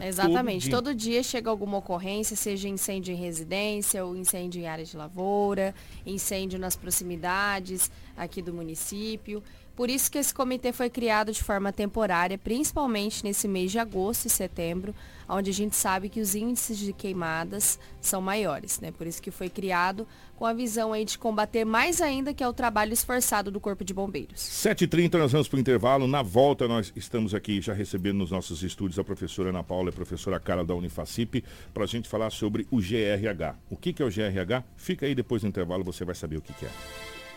[0.01, 0.09] Né?
[0.09, 0.71] Exatamente.
[0.71, 0.93] Todo dia.
[0.93, 1.23] todo dia.
[1.23, 5.75] chega alguma ocorrência, seja incêndio em residência ou incêndio em área de lavoura,
[6.07, 9.43] incêndio nas proximidades aqui do município.
[9.75, 14.27] Por isso que esse comitê foi criado de forma temporária, principalmente nesse mês de agosto
[14.27, 14.95] e setembro,
[15.29, 18.93] onde a gente sabe que os índices de queimadas são maiores, né?
[18.93, 20.07] Por isso que foi criado
[20.37, 23.85] com a visão aí de combater mais ainda que é o trabalho esforçado do Corpo
[23.85, 24.41] de Bombeiros.
[24.41, 26.07] 7h30 nós vamos para o intervalo.
[26.07, 29.91] Na volta nós estamos aqui já recebendo nos nossos estúdios a professora Ana Paula e
[29.91, 33.57] a professora Cara da Unifacip para a gente falar sobre o GRH.
[33.71, 34.65] O que, que é o GRH?
[34.77, 36.71] Fica aí depois do intervalo, você vai saber o que, que é.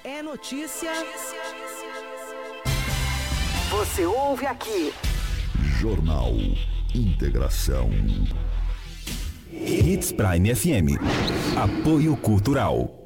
[0.03, 0.93] É notícia.
[0.93, 2.04] notícia.
[3.77, 4.93] Você ouve aqui.
[5.81, 6.31] Jornal
[6.93, 7.89] Integração.
[9.51, 10.97] Hits Prime FM.
[11.57, 13.05] Apoio Cultural.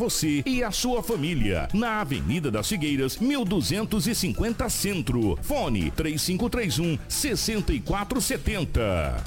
[0.00, 1.68] você e a sua família.
[1.74, 5.38] Na Avenida das Figueiras, 1250 Centro.
[5.42, 9.22] Fone 3531 6470.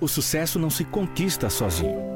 [0.00, 2.15] O sucesso não se conquista sozinho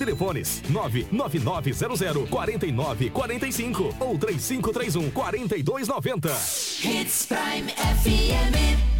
[0.00, 6.30] Telefones 99900 4945 ou 3531 4290.
[6.82, 8.99] Hits Prime FM.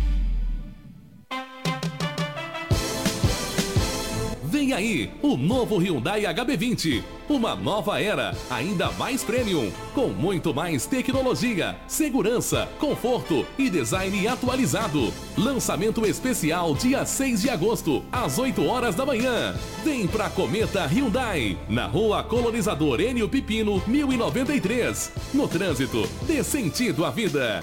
[4.61, 7.03] Vem aí o novo Hyundai HB20.
[7.31, 15.15] Uma nova era, ainda mais premium, com muito mais tecnologia, segurança, conforto e design atualizado.
[15.35, 19.57] Lançamento especial dia 6 de agosto, às 8 horas da manhã.
[19.83, 25.11] Vem pra Cometa Hyundai, na rua Colonizador Enio Pipino, 1093.
[25.33, 27.63] No trânsito, dê sentido à vida.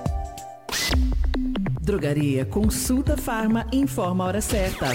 [1.81, 4.93] Drogaria Consulta Farma informa a hora certa.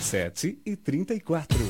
[0.00, 1.69] 7 e 34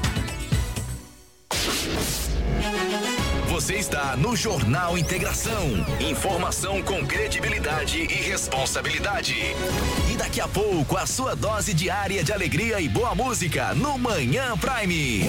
[3.61, 5.85] Você está no Jornal Integração.
[5.99, 9.35] Informação com credibilidade e responsabilidade.
[10.11, 14.57] E daqui a pouco, a sua dose diária de alegria e boa música no Manhã
[14.57, 15.21] Prime.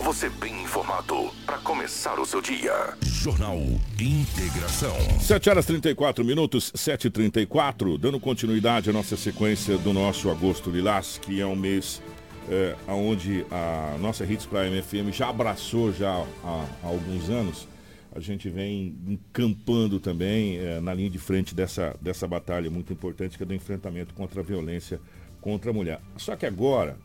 [0.00, 2.94] Você bem informado para começar o seu dia.
[3.02, 3.58] Jornal
[3.98, 4.96] Integração.
[5.18, 11.40] 7 horas 34 minutos, 7h34, dando continuidade à nossa sequência do nosso Agosto Lilás, que
[11.40, 12.02] é um mês
[12.50, 16.10] é, onde a nossa Hits Prime FM já abraçou já
[16.44, 17.68] há, há alguns anos.
[18.14, 23.36] A gente vem encampando também é, na linha de frente dessa, dessa batalha muito importante
[23.36, 25.00] que é do enfrentamento contra a violência
[25.40, 26.00] contra a mulher.
[26.16, 26.96] Só que agora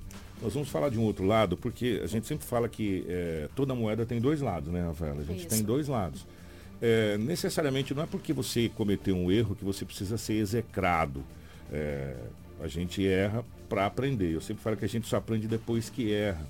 [0.42, 3.76] nós vamos falar de um outro lado, porque a gente sempre fala que é, toda
[3.76, 5.22] moeda tem dois lados, né, Rafaela?
[5.22, 5.50] A gente Isso.
[5.50, 6.26] tem dois lados.
[6.82, 11.24] É, necessariamente não é porque você cometeu um erro que você precisa ser execrado.
[11.72, 12.16] É,
[12.62, 14.32] a gente erra para aprender.
[14.32, 16.48] Eu sempre falo que a gente só aprende depois que erra.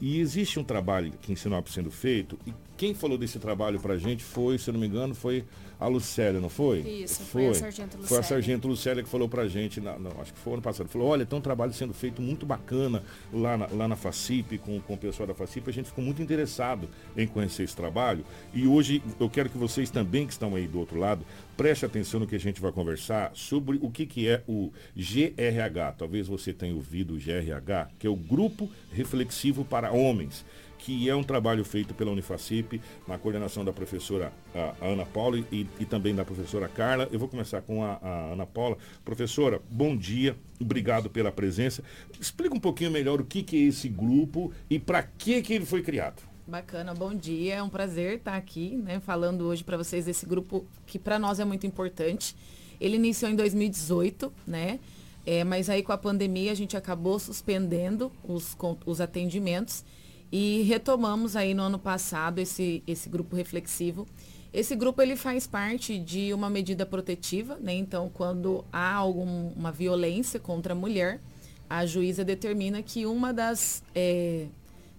[0.00, 3.94] E existe um trabalho aqui em Sinop sendo feito, e quem falou desse trabalho para
[3.94, 5.44] a gente foi, se eu não me engano, foi
[5.78, 6.80] a Lucélia, não foi?
[6.80, 8.08] Isso, foi, foi a Sargento Lucélia.
[8.08, 10.88] Foi a Sargento Lucélia que falou pra gente, na, não, acho que foi ano passado,
[10.88, 13.02] falou, olha, tem um trabalho sendo feito muito bacana
[13.32, 16.22] lá na, lá na FACIP, com, com o pessoal da FACIP, a gente ficou muito
[16.22, 18.24] interessado em conhecer esse trabalho
[18.54, 22.20] e hoje eu quero que vocês também que estão aí do outro lado, prestem atenção
[22.20, 25.92] no que a gente vai conversar sobre o que, que é o GRH.
[25.98, 30.44] Talvez você tenha ouvido o GRH, que é o Grupo Reflexivo para Homens
[30.86, 34.32] que é um trabalho feito pela Unifacip, na coordenação da professora
[34.80, 37.08] Ana Paula e, e, também da professora Carla.
[37.10, 38.78] Eu vou começar com a, a, Ana Paula.
[39.04, 41.82] Professora, bom dia, obrigado pela presença.
[42.20, 45.66] Explica um pouquinho melhor o que, que é esse grupo e para que, que ele
[45.66, 46.22] foi criado.
[46.46, 47.56] Bacana, bom dia.
[47.56, 51.40] É um prazer estar aqui, né, falando hoje para vocês desse grupo que para nós
[51.40, 52.36] é muito importante.
[52.80, 54.78] Ele iniciou em 2018, né?
[55.26, 58.56] É, mas aí com a pandemia a gente acabou suspendendo os,
[58.86, 59.84] os atendimentos
[60.30, 64.06] e retomamos aí no ano passado esse, esse grupo reflexivo.
[64.52, 67.74] Esse grupo ele faz parte de uma medida protetiva, né?
[67.74, 71.20] Então, quando há alguma violência contra a mulher,
[71.68, 74.46] a juíza determina que uma das é,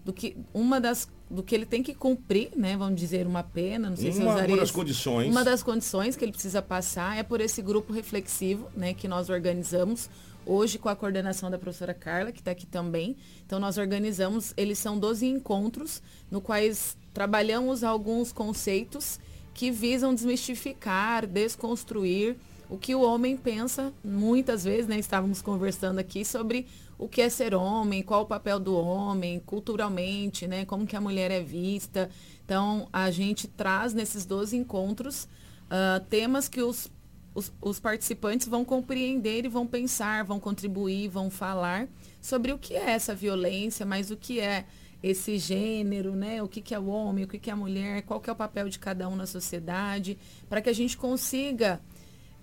[0.05, 2.77] do que uma das do que ele tem que cumprir, né?
[2.77, 5.29] Vamos dizer uma pena, não sei uma, se usaria uma das condições.
[5.29, 8.93] Uma das condições que ele precisa passar é por esse grupo reflexivo, né?
[8.93, 10.09] Que nós organizamos
[10.47, 13.17] hoje com a coordenação da professora Carla, que está aqui também.
[13.45, 19.19] Então, nós organizamos, eles são 12 encontros, no quais trabalhamos alguns conceitos
[19.53, 22.37] que visam desmistificar, desconstruir
[22.69, 24.99] o que o homem pensa, muitas vezes, né?
[24.99, 26.67] Estávamos conversando aqui sobre
[26.97, 30.65] o que é ser homem, qual o papel do homem, culturalmente, né?
[30.65, 32.09] Como que a mulher é vista.
[32.45, 36.89] Então, a gente traz nesses 12 encontros uh, temas que os
[37.37, 41.87] os, os participantes vão compreender e vão pensar, vão contribuir, vão falar
[42.19, 44.65] sobre o que é essa violência, mas o que é
[45.03, 46.41] esse gênero, né?
[46.41, 48.33] O que, que é o homem, o que, que é a mulher, qual que é
[48.33, 50.17] o papel de cada um na sociedade,
[50.49, 51.79] para que a gente consiga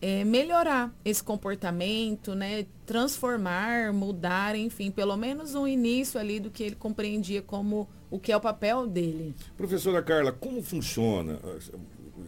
[0.00, 2.64] é, melhorar esse comportamento, né?
[2.86, 8.30] Transformar, mudar, enfim, pelo menos um início ali do que ele compreendia como o que
[8.30, 9.34] é o papel dele.
[9.56, 11.40] Professora Carla, como funciona?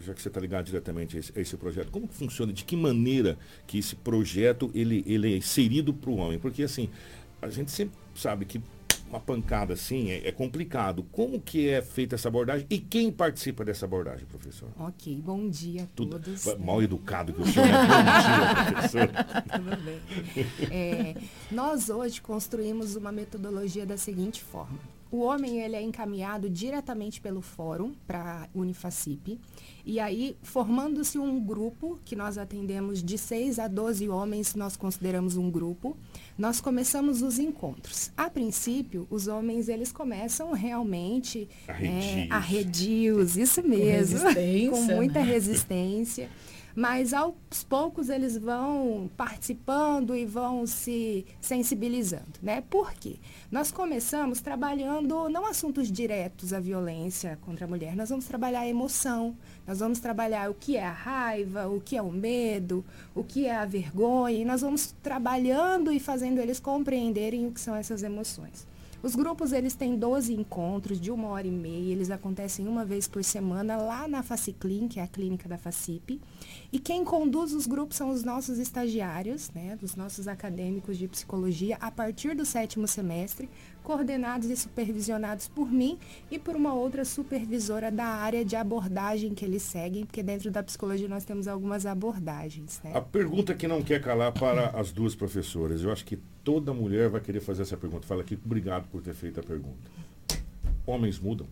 [0.05, 2.53] Já que você está ligado diretamente a esse, a esse, projeto, como que funciona?
[2.53, 6.39] De que maneira que esse projeto ele, ele é inserido para o homem?
[6.39, 6.89] Porque assim,
[7.41, 8.61] a gente sempre sabe que
[9.09, 11.03] uma pancada assim é, é, complicado.
[11.11, 14.69] Como que é feita essa abordagem e quem participa dessa abordagem, professor?
[14.77, 16.45] Ok, bom dia a Tudo, todos.
[16.57, 17.71] Mal educado que o senhor é.
[17.87, 19.09] Bom dia, professor.
[19.51, 20.01] Tudo bem.
[20.71, 21.15] É,
[21.51, 24.96] nós hoje construímos uma metodologia da seguinte forma.
[25.11, 29.39] O homem ele é encaminhado diretamente pelo fórum para a Unifacip.
[29.85, 35.37] E aí, formando-se um grupo, que nós atendemos de 6 a 12 homens, nós consideramos
[35.37, 35.95] um grupo,
[36.37, 38.11] nós começamos os encontros.
[38.17, 44.19] A princípio, os homens eles começam realmente arredios, é, arredios isso mesmo,
[44.71, 45.25] com, com muita né?
[45.25, 46.29] resistência
[46.77, 47.33] mas aos
[47.67, 52.61] poucos eles vão participando e vão se sensibilizando, né?
[52.69, 53.15] Por quê?
[53.51, 58.67] Nós começamos trabalhando não assuntos diretos à violência contra a mulher, nós vamos trabalhar a
[58.67, 63.23] emoção, nós vamos trabalhar o que é a raiva, o que é o medo, o
[63.23, 67.75] que é a vergonha, e nós vamos trabalhando e fazendo eles compreenderem o que são
[67.75, 68.67] essas emoções.
[69.03, 73.07] Os grupos eles têm 12 encontros de uma hora e meia, eles acontecem uma vez
[73.07, 76.19] por semana lá na Faciclin, que é a clínica da Facip.
[76.71, 81.77] E quem conduz os grupos são os nossos estagiários, né, dos nossos acadêmicos de psicologia,
[81.79, 83.47] a partir do sétimo semestre,
[83.83, 85.97] coordenados e supervisionados por mim
[86.29, 90.63] e por uma outra supervisora da área de abordagem que eles seguem, porque dentro da
[90.63, 92.81] psicologia nós temos algumas abordagens.
[92.83, 92.91] Né?
[92.95, 97.09] A pergunta que não quer calar para as duas professoras, eu acho que toda mulher
[97.09, 98.07] vai querer fazer essa pergunta.
[98.07, 99.91] Fala aqui, obrigado por ter feito a pergunta.
[100.85, 101.45] Homens mudam?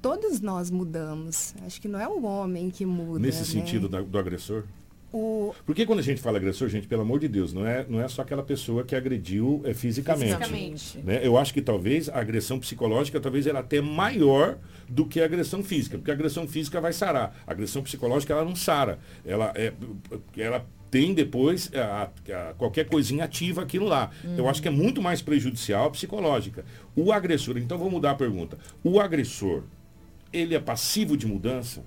[0.00, 1.54] Todos nós mudamos.
[1.60, 3.18] Acho que não é o homem que muda.
[3.18, 3.44] Nesse né?
[3.44, 4.64] sentido da, do agressor?
[5.12, 5.54] O...
[5.66, 8.08] Porque quando a gente fala agressor, gente, pelo amor de Deus, não é, não é
[8.08, 10.34] só aquela pessoa que agrediu é, fisicamente.
[10.38, 10.98] Fisicamente.
[11.04, 11.20] Né?
[11.22, 14.56] Eu acho que talvez a agressão psicológica, talvez ela até maior
[14.88, 17.42] do que a agressão física, porque a agressão física vai sarar.
[17.46, 18.98] A agressão psicológica ela não sara.
[19.22, 19.74] Ela, é,
[20.34, 20.66] ela
[20.96, 24.10] tem depois a, a, qualquer coisinha ativa aquilo lá.
[24.24, 24.38] Uhum.
[24.38, 26.64] Eu acho que é muito mais prejudicial psicológica.
[26.96, 28.58] O agressor, então vou mudar a pergunta.
[28.82, 29.64] O agressor,
[30.32, 31.84] ele é passivo de mudança?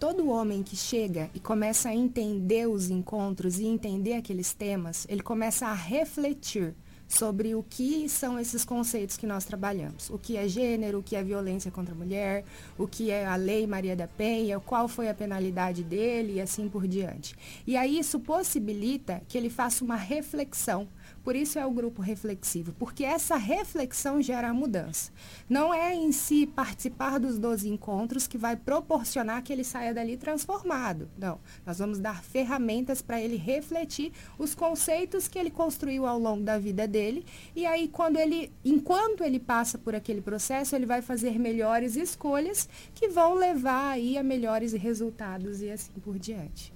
[0.00, 5.22] todo homem que chega e começa a entender os encontros e entender aqueles temas, ele
[5.22, 6.74] começa a refletir
[7.12, 10.08] sobre o que são esses conceitos que nós trabalhamos.
[10.08, 12.42] O que é gênero, o que é violência contra a mulher,
[12.78, 16.68] o que é a lei Maria da Penha, qual foi a penalidade dele e assim
[16.68, 17.36] por diante.
[17.66, 20.88] E aí isso possibilita que ele faça uma reflexão
[21.24, 25.12] por isso é o grupo reflexivo, porque essa reflexão gera a mudança.
[25.48, 30.16] Não é em si participar dos 12 encontros que vai proporcionar que ele saia dali
[30.16, 31.08] transformado.
[31.16, 31.38] Não.
[31.64, 36.58] Nós vamos dar ferramentas para ele refletir os conceitos que ele construiu ao longo da
[36.58, 37.24] vida dele.
[37.54, 42.68] E aí, quando ele, enquanto ele passa por aquele processo, ele vai fazer melhores escolhas
[42.94, 46.72] que vão levar aí a melhores resultados e assim por diante.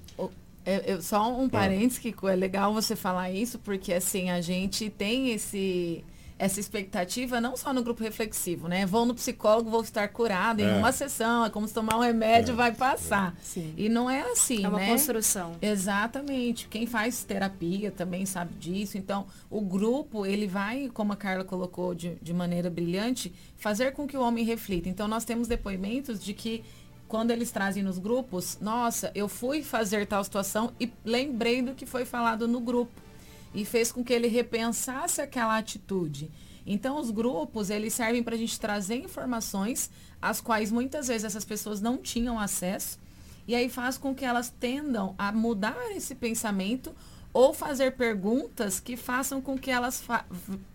[0.66, 4.90] Eu, eu, só um parênteses que é legal você falar isso, porque assim, a gente
[4.90, 6.04] tem esse
[6.38, 8.84] essa expectativa não só no grupo reflexivo, né?
[8.84, 10.76] Vou no psicólogo, vou estar curado em é.
[10.76, 12.54] uma sessão, é como se tomar um remédio, é.
[12.54, 13.34] vai passar.
[13.40, 13.72] Sim.
[13.76, 14.88] E não é assim, É uma né?
[14.88, 15.52] construção.
[15.62, 16.68] Exatamente.
[16.68, 18.98] Quem faz terapia também sabe disso.
[18.98, 24.06] Então, o grupo, ele vai, como a Carla colocou de, de maneira brilhante, fazer com
[24.06, 24.90] que o homem reflita.
[24.90, 26.62] Então, nós temos depoimentos de que
[27.08, 31.86] quando eles trazem nos grupos, nossa, eu fui fazer tal situação e lembrei do que
[31.86, 33.00] foi falado no grupo.
[33.54, 36.30] E fez com que ele repensasse aquela atitude.
[36.66, 39.88] Então, os grupos, eles servem para a gente trazer informações,
[40.20, 42.98] às quais muitas vezes essas pessoas não tinham acesso.
[43.46, 46.92] E aí faz com que elas tendam a mudar esse pensamento
[47.32, 50.02] ou fazer perguntas que façam com que elas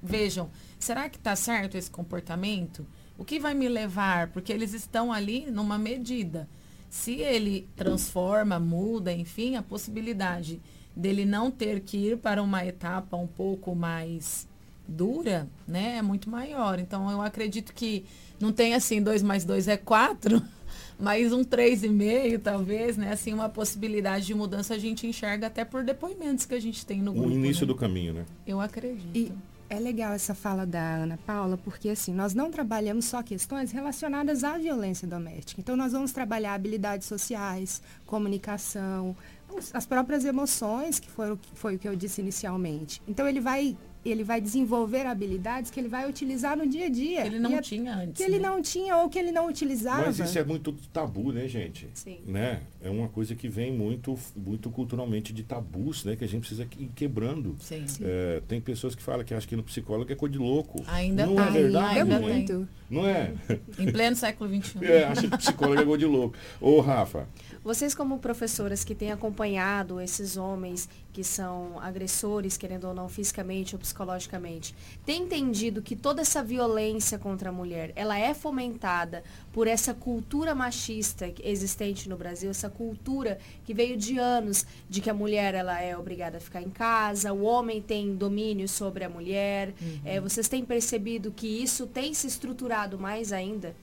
[0.01, 2.85] vejam, será que está certo esse comportamento?
[3.21, 4.29] O que vai me levar?
[4.29, 6.49] Porque eles estão ali numa medida.
[6.89, 10.59] Se ele transforma, muda, enfim, a possibilidade
[10.95, 14.47] dele não ter que ir para uma etapa um pouco mais
[14.87, 16.79] dura, né, é muito maior.
[16.79, 18.05] Então eu acredito que
[18.39, 20.41] não tem assim 2 mais 2 é 4,
[20.99, 25.83] mas um 3,5 talvez, né, assim uma possibilidade de mudança a gente enxerga até por
[25.83, 27.29] depoimentos que a gente tem no grupo.
[27.29, 27.67] O início né?
[27.67, 28.25] do caminho, né?
[28.47, 29.15] Eu acredito.
[29.15, 29.31] E
[29.71, 34.43] é legal essa fala da Ana Paula, porque assim, nós não trabalhamos só questões relacionadas
[34.43, 35.61] à violência doméstica.
[35.61, 39.15] Então, nós vamos trabalhar habilidades sociais, comunicação,
[39.73, 43.01] as próprias emoções, que foi, foi o que eu disse inicialmente.
[43.07, 47.21] Então, ele vai ele vai desenvolver habilidades que ele vai utilizar no dia a dia.
[47.21, 48.17] Que ele não é, tinha antes.
[48.17, 48.49] Que ele né?
[48.49, 50.05] não tinha ou que ele não utilizava.
[50.05, 51.87] Mas isso é muito tabu, né, gente?
[51.93, 52.19] Sim.
[52.25, 52.61] Né?
[52.81, 56.15] É uma coisa que vem muito, muito culturalmente de tabus, né?
[56.15, 57.55] Que a gente precisa ir quebrando.
[57.59, 57.87] Sim.
[57.87, 58.03] Sim.
[58.05, 60.83] É, tem pessoas que falam que acham que no psicólogo é coisa de louco.
[60.87, 61.47] Ainda não tá.
[61.47, 61.99] é verdade?
[61.99, 62.53] Ainda não, muito.
[62.53, 62.93] É?
[62.93, 63.33] não é?
[63.77, 64.83] Em pleno século XXI.
[64.83, 66.35] É, acha que psicólogo é coisa de louco.
[66.59, 67.27] Ô, Rafa.
[67.63, 73.75] Vocês, como professoras que têm acompanhado esses homens que são agressores, querendo ou não, fisicamente
[73.75, 74.73] ou psicologicamente,
[75.05, 80.55] têm entendido que toda essa violência contra a mulher, ela é fomentada por essa cultura
[80.55, 85.79] machista existente no Brasil, essa cultura que veio de anos de que a mulher ela
[85.79, 89.75] é obrigada a ficar em casa, o homem tem domínio sobre a mulher.
[89.79, 89.99] Uhum.
[90.03, 93.75] É, vocês têm percebido que isso tem se estruturado mais ainda?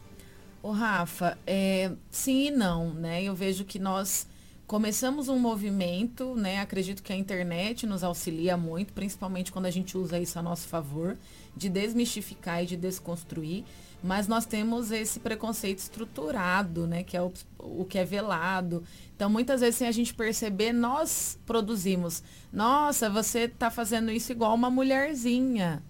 [0.61, 3.23] Ô, Rafa, é, sim e não, né?
[3.23, 4.27] Eu vejo que nós
[4.67, 6.61] começamos um movimento, né?
[6.61, 10.67] Acredito que a internet nos auxilia muito, principalmente quando a gente usa isso a nosso
[10.67, 11.17] favor,
[11.57, 13.65] de desmistificar e de desconstruir.
[14.03, 17.05] Mas nós temos esse preconceito estruturado, né?
[17.05, 18.83] Que é o, o que é velado.
[19.15, 22.23] Então, muitas vezes, sem a gente perceber, nós produzimos.
[22.53, 25.83] Nossa, você está fazendo isso igual uma mulherzinha.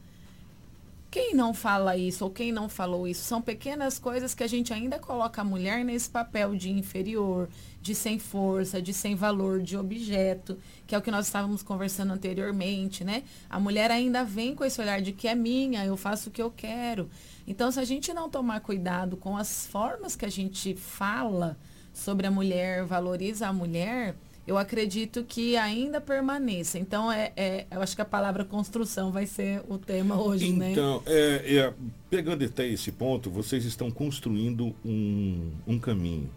[1.11, 4.75] Quem não fala isso ou quem não falou isso são pequenas coisas que a gente
[4.75, 7.49] ainda coloca a mulher nesse papel de inferior,
[7.81, 12.13] de sem força, de sem valor, de objeto, que é o que nós estávamos conversando
[12.13, 13.23] anteriormente, né?
[13.49, 16.43] A mulher ainda vem com esse olhar de que é minha, eu faço o que
[16.43, 17.09] eu quero.
[17.47, 21.57] Então, se a gente não tomar cuidado com as formas que a gente fala
[21.95, 24.15] sobre a mulher, valoriza a mulher,
[24.49, 26.79] eu acredito que ainda permaneça.
[26.79, 30.59] Então, é, é, eu acho que a palavra construção vai ser o tema hoje, então,
[30.59, 30.73] né?
[30.73, 31.75] Então, é, é,
[32.09, 36.31] pegando até esse ponto, vocês estão construindo um, um caminho.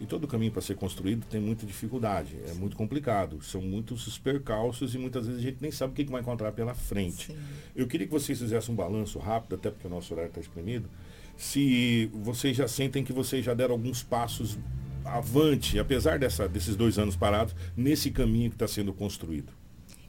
[0.00, 3.42] E todo caminho para ser construído tem muita dificuldade, é muito complicado.
[3.42, 6.52] São muitos percalços e muitas vezes a gente nem sabe o que, que vai encontrar
[6.52, 7.26] pela frente.
[7.26, 7.38] Sim.
[7.76, 10.88] Eu queria que vocês fizessem um balanço rápido, até porque o nosso horário está espremido,
[11.36, 14.58] se vocês já sentem que vocês já deram alguns passos
[15.04, 19.52] avante, apesar dessa, desses dois anos parados, nesse caminho que está sendo construído.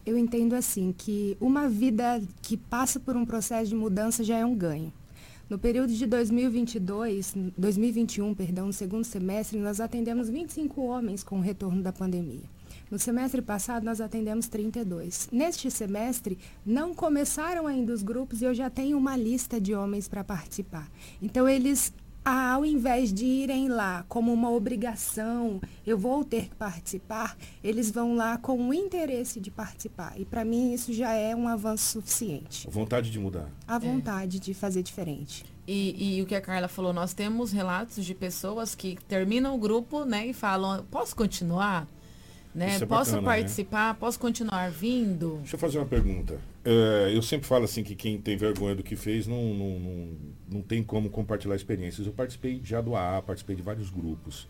[0.05, 4.45] Eu entendo assim que uma vida que passa por um processo de mudança já é
[4.45, 4.91] um ganho.
[5.49, 11.41] No período de 2022, 2021, perdão, no segundo semestre, nós atendemos 25 homens com o
[11.41, 12.43] retorno da pandemia.
[12.89, 15.29] No semestre passado, nós atendemos 32.
[15.31, 20.07] Neste semestre, não começaram ainda os grupos e eu já tenho uma lista de homens
[20.07, 20.89] para participar.
[21.21, 21.93] Então, eles
[22.23, 28.15] ao invés de irem lá como uma obrigação, eu vou ter que participar, eles vão
[28.15, 30.13] lá com o interesse de participar.
[30.17, 32.67] E para mim isso já é um avanço suficiente.
[32.67, 33.49] A vontade de mudar.
[33.67, 34.39] A vontade é.
[34.39, 35.45] de fazer diferente.
[35.67, 39.57] E, e, o que a Carla falou, nós temos relatos de pessoas que terminam o
[39.57, 41.87] grupo né, e falam, posso continuar?
[42.53, 42.75] Né?
[42.75, 43.25] É posso bacana, né?
[43.25, 43.93] participar?
[43.93, 43.97] Né?
[43.99, 45.37] Posso continuar vindo?
[45.37, 46.39] Deixa eu fazer uma pergunta.
[46.65, 50.17] É, eu sempre falo assim que quem tem vergonha do que fez não, não, não,
[50.49, 52.07] não tem como compartilhar experiências.
[52.07, 54.47] Eu participei já do AA, participei de vários grupos.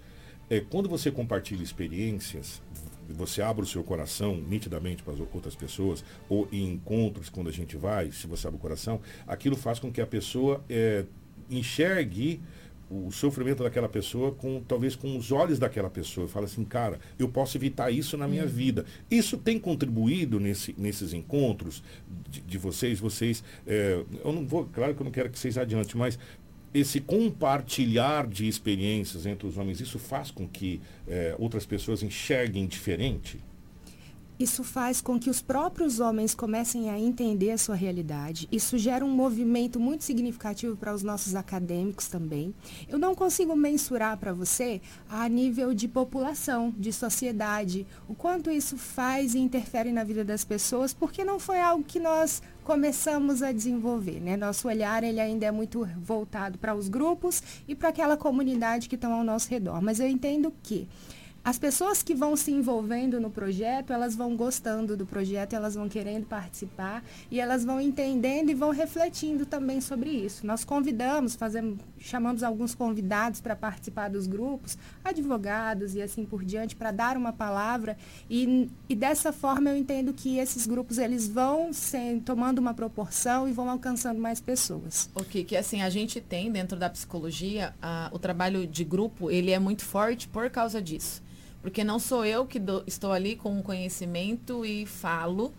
[0.50, 2.62] É, quando você compartilha experiências,
[3.10, 7.52] você abre o seu coração nitidamente para as outras pessoas, ou em encontros quando a
[7.52, 11.06] gente vai, se você abre o coração, aquilo faz com que a pessoa é,
[11.50, 12.42] enxergue
[12.90, 16.28] o sofrimento daquela pessoa com talvez com os olhos daquela pessoa.
[16.28, 18.50] Fala assim, cara, eu posso evitar isso na minha uhum.
[18.50, 18.86] vida.
[19.10, 21.84] Isso tem contribuído nesse, nesses encontros
[22.30, 23.00] de, de vocês.
[23.00, 26.20] Vocês, é, eu não vou, claro que eu não quero que vocês adiante, mas
[26.74, 32.66] esse compartilhar de experiências entre os homens, isso faz com que é, outras pessoas enxerguem
[32.66, 33.40] diferente?
[34.44, 38.46] Isso faz com que os próprios homens comecem a entender a sua realidade.
[38.52, 42.54] Isso gera um movimento muito significativo para os nossos acadêmicos também.
[42.90, 48.76] Eu não consigo mensurar para você a nível de população, de sociedade, o quanto isso
[48.76, 53.54] faz e interfere na vida das pessoas, porque não foi algo que nós começamos a
[53.54, 54.20] desenvolver.
[54.20, 54.36] Né?
[54.36, 58.96] Nosso olhar ele ainda é muito voltado para os grupos e para aquela comunidade que
[58.96, 59.82] estão ao nosso redor.
[59.82, 60.86] Mas eu entendo que
[61.44, 65.90] as pessoas que vão se envolvendo no projeto, elas vão gostando do projeto, elas vão
[65.90, 70.48] querendo participar e elas vão entendendo e vão refletindo também sobre isso.
[70.48, 76.78] Nós convidamos, fazemos, chamamos alguns convidados para participar dos grupos, advogados e assim por diante,
[76.78, 77.98] para dar uma palavra
[78.30, 83.50] e, e dessa forma eu entendo que esses grupos eles vão sem, tomando uma proporção
[83.50, 85.10] e vão alcançando mais pessoas.
[85.14, 89.52] Ok, que assim a gente tem dentro da psicologia a, o trabalho de grupo ele
[89.52, 91.22] é muito forte por causa disso
[91.64, 95.54] porque não sou eu que do, estou ali com o conhecimento e falo,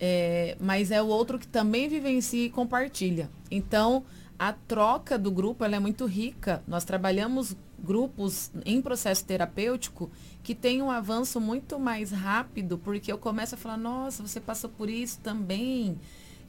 [0.00, 3.28] é, mas é o outro que também vivencia e compartilha.
[3.50, 4.04] Então,
[4.38, 6.62] a troca do grupo é muito rica.
[6.66, 10.08] Nós trabalhamos grupos em processo terapêutico
[10.44, 14.70] que tem um avanço muito mais rápido, porque eu começo a falar, nossa, você passou
[14.70, 15.98] por isso também.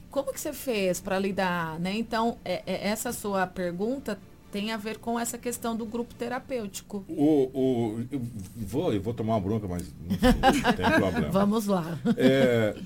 [0.08, 1.80] Como que você fez para lidar?
[1.80, 1.96] Né?
[1.96, 4.20] Então, é, é, essa sua pergunta
[4.54, 7.04] tem a ver com essa questão do grupo terapêutico.
[7.08, 8.22] O, o, eu,
[8.54, 11.26] vou, eu vou tomar uma bronca, mas não, tem problema.
[11.32, 11.98] Vamos lá.
[12.16, 12.76] É,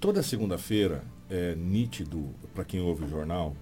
[0.00, 3.54] toda segunda-feira é nítido, para quem ouve o jornal,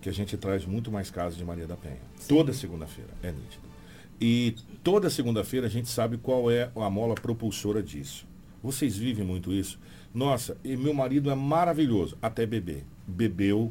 [0.00, 1.98] que a gente traz muito mais casos de Maria da Penha.
[2.16, 2.26] Sim.
[2.26, 3.64] Toda segunda-feira, é nítido.
[4.18, 8.26] E toda segunda-feira a gente sabe qual é a mola propulsora disso.
[8.62, 9.78] Vocês vivem muito isso?
[10.14, 12.82] Nossa, e meu marido é maravilhoso, até beber.
[13.06, 13.70] Bebeu,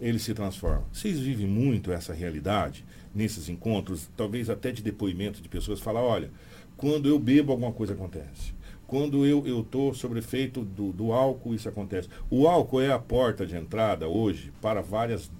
[0.00, 0.84] ele se transforma.
[0.92, 2.84] Vocês vivem muito essa realidade
[3.14, 6.30] nesses encontros, talvez até de depoimento de pessoas, falar, olha,
[6.76, 8.54] quando eu bebo alguma coisa acontece.
[8.86, 12.08] Quando eu estou sobre efeito do, do álcool, isso acontece.
[12.30, 15.30] O álcool é a porta de entrada hoje para várias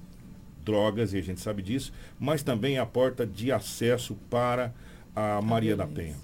[0.63, 4.75] drogas, e a gente sabe disso, mas também é a porta de acesso para
[5.17, 6.17] a Maria da Penha,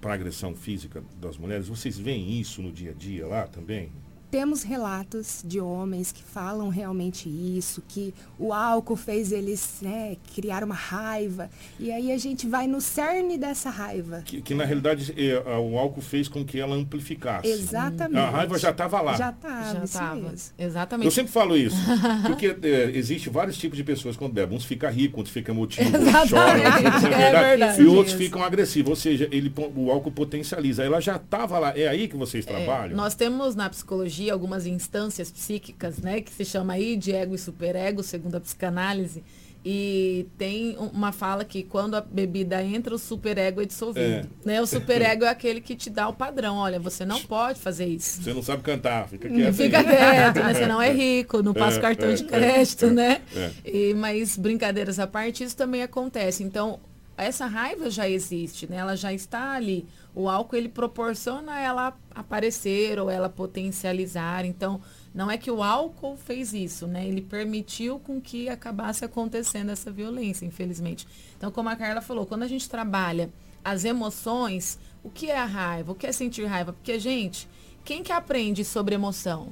[0.00, 1.66] para a agressão física das mulheres.
[1.66, 3.90] Vocês veem isso no dia a dia lá também?
[4.34, 10.64] Temos relatos de homens que falam realmente isso, que o álcool fez eles né, criar
[10.64, 11.48] uma raiva.
[11.78, 14.22] E aí a gente vai no cerne dessa raiva.
[14.24, 17.46] Que, que na realidade é, o álcool fez com que ela amplificasse.
[17.46, 18.18] Exatamente.
[18.18, 19.14] A raiva já estava lá.
[19.14, 20.34] Já estava.
[20.58, 21.04] Exatamente.
[21.04, 21.76] Eu sempre falo isso.
[22.26, 24.56] porque é, existe vários tipos de pessoas quando bebem.
[24.56, 26.58] Uns ficam ricos, outros ficam emotivos, outros choram,
[27.14, 28.90] é verdade, e outros ficam agressivos.
[28.90, 30.82] Ou seja, ele, o álcool potencializa.
[30.82, 31.78] Ela já estava lá.
[31.78, 32.96] É aí que vocês é, trabalham?
[32.96, 37.38] nós temos na psicologia algumas instâncias psíquicas, né, que se chama aí de ego e
[37.38, 39.22] superego, segundo a psicanálise.
[39.66, 44.06] E tem uma fala que quando a bebida entra, o superego é dissolvido.
[44.06, 44.26] É.
[44.44, 44.60] Né?
[44.60, 46.56] O superego é aquele que te dá o padrão.
[46.56, 48.22] Olha, você não pode fazer isso.
[48.22, 49.54] Você não sabe cantar, fica quieto.
[49.54, 50.52] Fica quieto, né?
[50.52, 53.22] Você não é rico, não passa é, cartão é, de crédito, é, né?
[53.34, 53.50] É.
[53.64, 56.42] E, mas brincadeiras à parte, isso também acontece.
[56.42, 56.78] Então,
[57.16, 58.76] essa raiva já existe, né?
[58.76, 59.86] Ela já está ali.
[60.14, 64.44] O álcool ele proporciona ela aparecer ou ela potencializar.
[64.44, 64.80] Então,
[65.12, 67.06] não é que o álcool fez isso, né?
[67.06, 71.06] Ele permitiu com que acabasse acontecendo essa violência, infelizmente.
[71.36, 73.28] Então, como a Carla falou, quando a gente trabalha
[73.64, 75.92] as emoções, o que é a raiva?
[75.92, 76.72] O que é sentir raiva?
[76.72, 77.48] Porque, gente,
[77.84, 79.48] quem que aprende sobre emoção?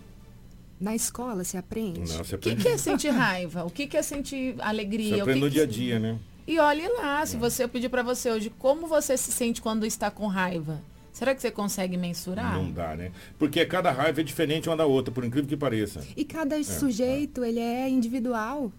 [0.81, 2.01] Na escola se aprende.
[2.13, 2.61] Não, você aprende.
[2.61, 3.65] O que, que é sentir raiva?
[3.65, 5.17] O que, que é sentir alegria?
[5.17, 6.19] Você aprende que no dia a dia, né?
[6.47, 9.87] E olhe lá, se você eu pedir para você hoje, como você se sente quando
[9.87, 10.83] está com raiva?
[11.13, 12.55] Será que você consegue mensurar?
[12.55, 13.13] Não dá, né?
[13.39, 16.03] Porque cada raiva é diferente uma da outra, por incrível que pareça.
[16.17, 17.49] E cada é, sujeito, é.
[17.49, 18.73] ele é individual.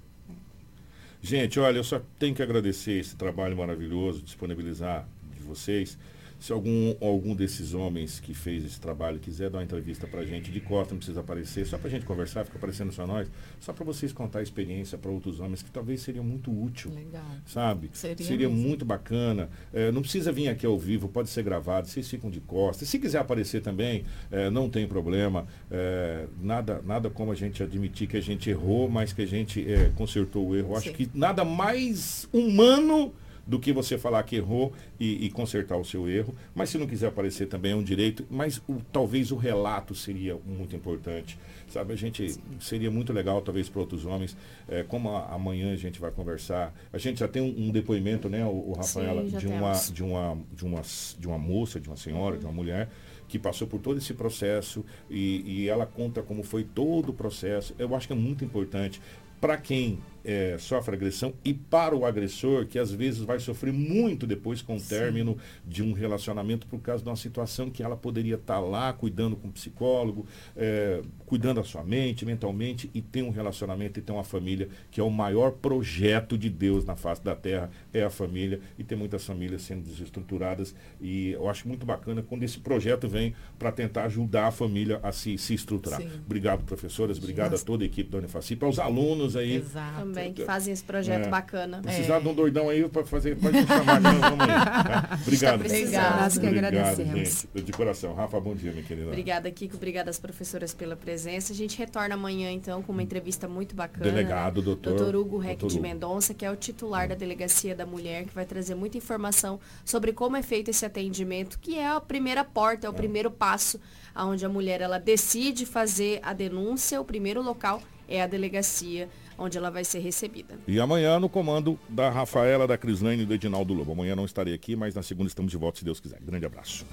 [1.22, 5.98] Gente, olha, eu só tenho que agradecer esse trabalho maravilhoso, disponibilizar de vocês.
[6.44, 10.26] Se algum, algum desses homens que fez esse trabalho quiser dar uma entrevista para a
[10.26, 13.32] gente de costa, não precisa aparecer, só para a gente conversar, fica aparecendo só nós,
[13.61, 16.91] só para vocês contar a experiência para outros homens que talvez seria muito útil.
[16.94, 17.24] Legal.
[17.45, 17.91] Sabe?
[17.94, 19.49] Seria, seria muito bacana.
[19.74, 22.90] É, não precisa vir aqui ao vivo, pode ser gravado, vocês ficam de costas.
[22.90, 25.48] Se quiser aparecer também, é, não tem problema.
[25.72, 29.65] É, nada, nada como a gente admitir que a gente errou, mas que a gente
[29.65, 30.76] é, consertou o erro.
[30.76, 33.14] Acho que nada mais humano
[33.45, 36.34] do que você falar que errou e, e, consertar o seu erro.
[36.56, 40.38] Mas se não quiser aparecer também é um direito, mas o, talvez o relato seria
[40.45, 41.38] muito importante.
[41.68, 42.41] Sabe, a gente Sim.
[42.60, 44.38] seria muito legal, talvez, para outros homens,
[44.68, 46.74] é, como a, amanhã a gente vai conversar.
[46.91, 50.03] A gente já tem um, um depoimento, né, o, o Rafaela, Sim, de, uma, de,
[50.03, 50.82] uma, de, uma,
[51.20, 52.40] de uma moça, de uma senhora, uhum.
[52.40, 52.90] de uma mulher
[53.28, 57.74] que passou por todo esse processo e, e, ela conta como foi todo o processo.
[57.80, 59.02] Eu acho que é muito importante
[59.41, 64.25] para quem é, sofre agressão e para o agressor, que às vezes vai sofrer muito
[64.25, 64.95] depois com o Sim.
[64.95, 68.93] término de um relacionamento por causa de uma situação que ela poderia estar tá lá
[68.93, 70.25] cuidando com um psicólogo,
[70.55, 74.99] é, cuidando da sua mente, mentalmente, e ter um relacionamento e ter uma família, que
[74.99, 78.97] é o maior projeto de Deus na face da terra, é a família, e tem
[78.97, 84.05] muitas famílias sendo desestruturadas, e eu acho muito bacana quando esse projeto vem para tentar
[84.05, 86.01] ajudar a família a se, se estruturar.
[86.01, 86.09] Sim.
[86.25, 87.63] Obrigado, professoras, obrigado Nossa.
[87.63, 89.55] a toda a equipe da Unifacip, aos alunos aí.
[89.55, 91.30] Exato também, que fazem esse projeto é.
[91.30, 91.81] bacana.
[91.81, 92.19] Precisar é.
[92.19, 94.48] de um doidão aí para fazer, pode me chamar vamos aí.
[94.48, 95.19] Tá?
[95.22, 95.61] Obrigado.
[95.61, 96.22] Obrigado.
[96.22, 97.48] Nós que agradecemos.
[97.53, 97.65] Gente.
[97.65, 98.14] De coração.
[98.14, 99.07] Rafa, bom dia, minha querida.
[99.07, 99.76] Obrigada, Kiko.
[99.76, 101.52] Obrigada às professoras pela presença.
[101.52, 104.03] A gente retorna amanhã, então, com uma entrevista muito bacana.
[104.03, 104.65] Delegado, né?
[104.65, 104.94] doutor.
[104.94, 108.45] Doutor Hugo Reck de Mendonça, que é o titular da Delegacia da Mulher, que vai
[108.45, 112.90] trazer muita informação sobre como é feito esse atendimento, que é a primeira porta, é
[112.90, 112.95] o é.
[112.95, 113.80] primeiro passo,
[114.15, 119.57] onde a mulher ela decide fazer a denúncia, o primeiro local é a delegacia onde
[119.57, 120.60] ela vai ser recebida.
[120.68, 123.91] E amanhã no comando da Rafaela, da Crislane e do Edinaldo Lobo.
[123.91, 126.19] Amanhã não estarei aqui, mas na segunda estamos de volta, se Deus quiser.
[126.22, 126.85] Grande abraço.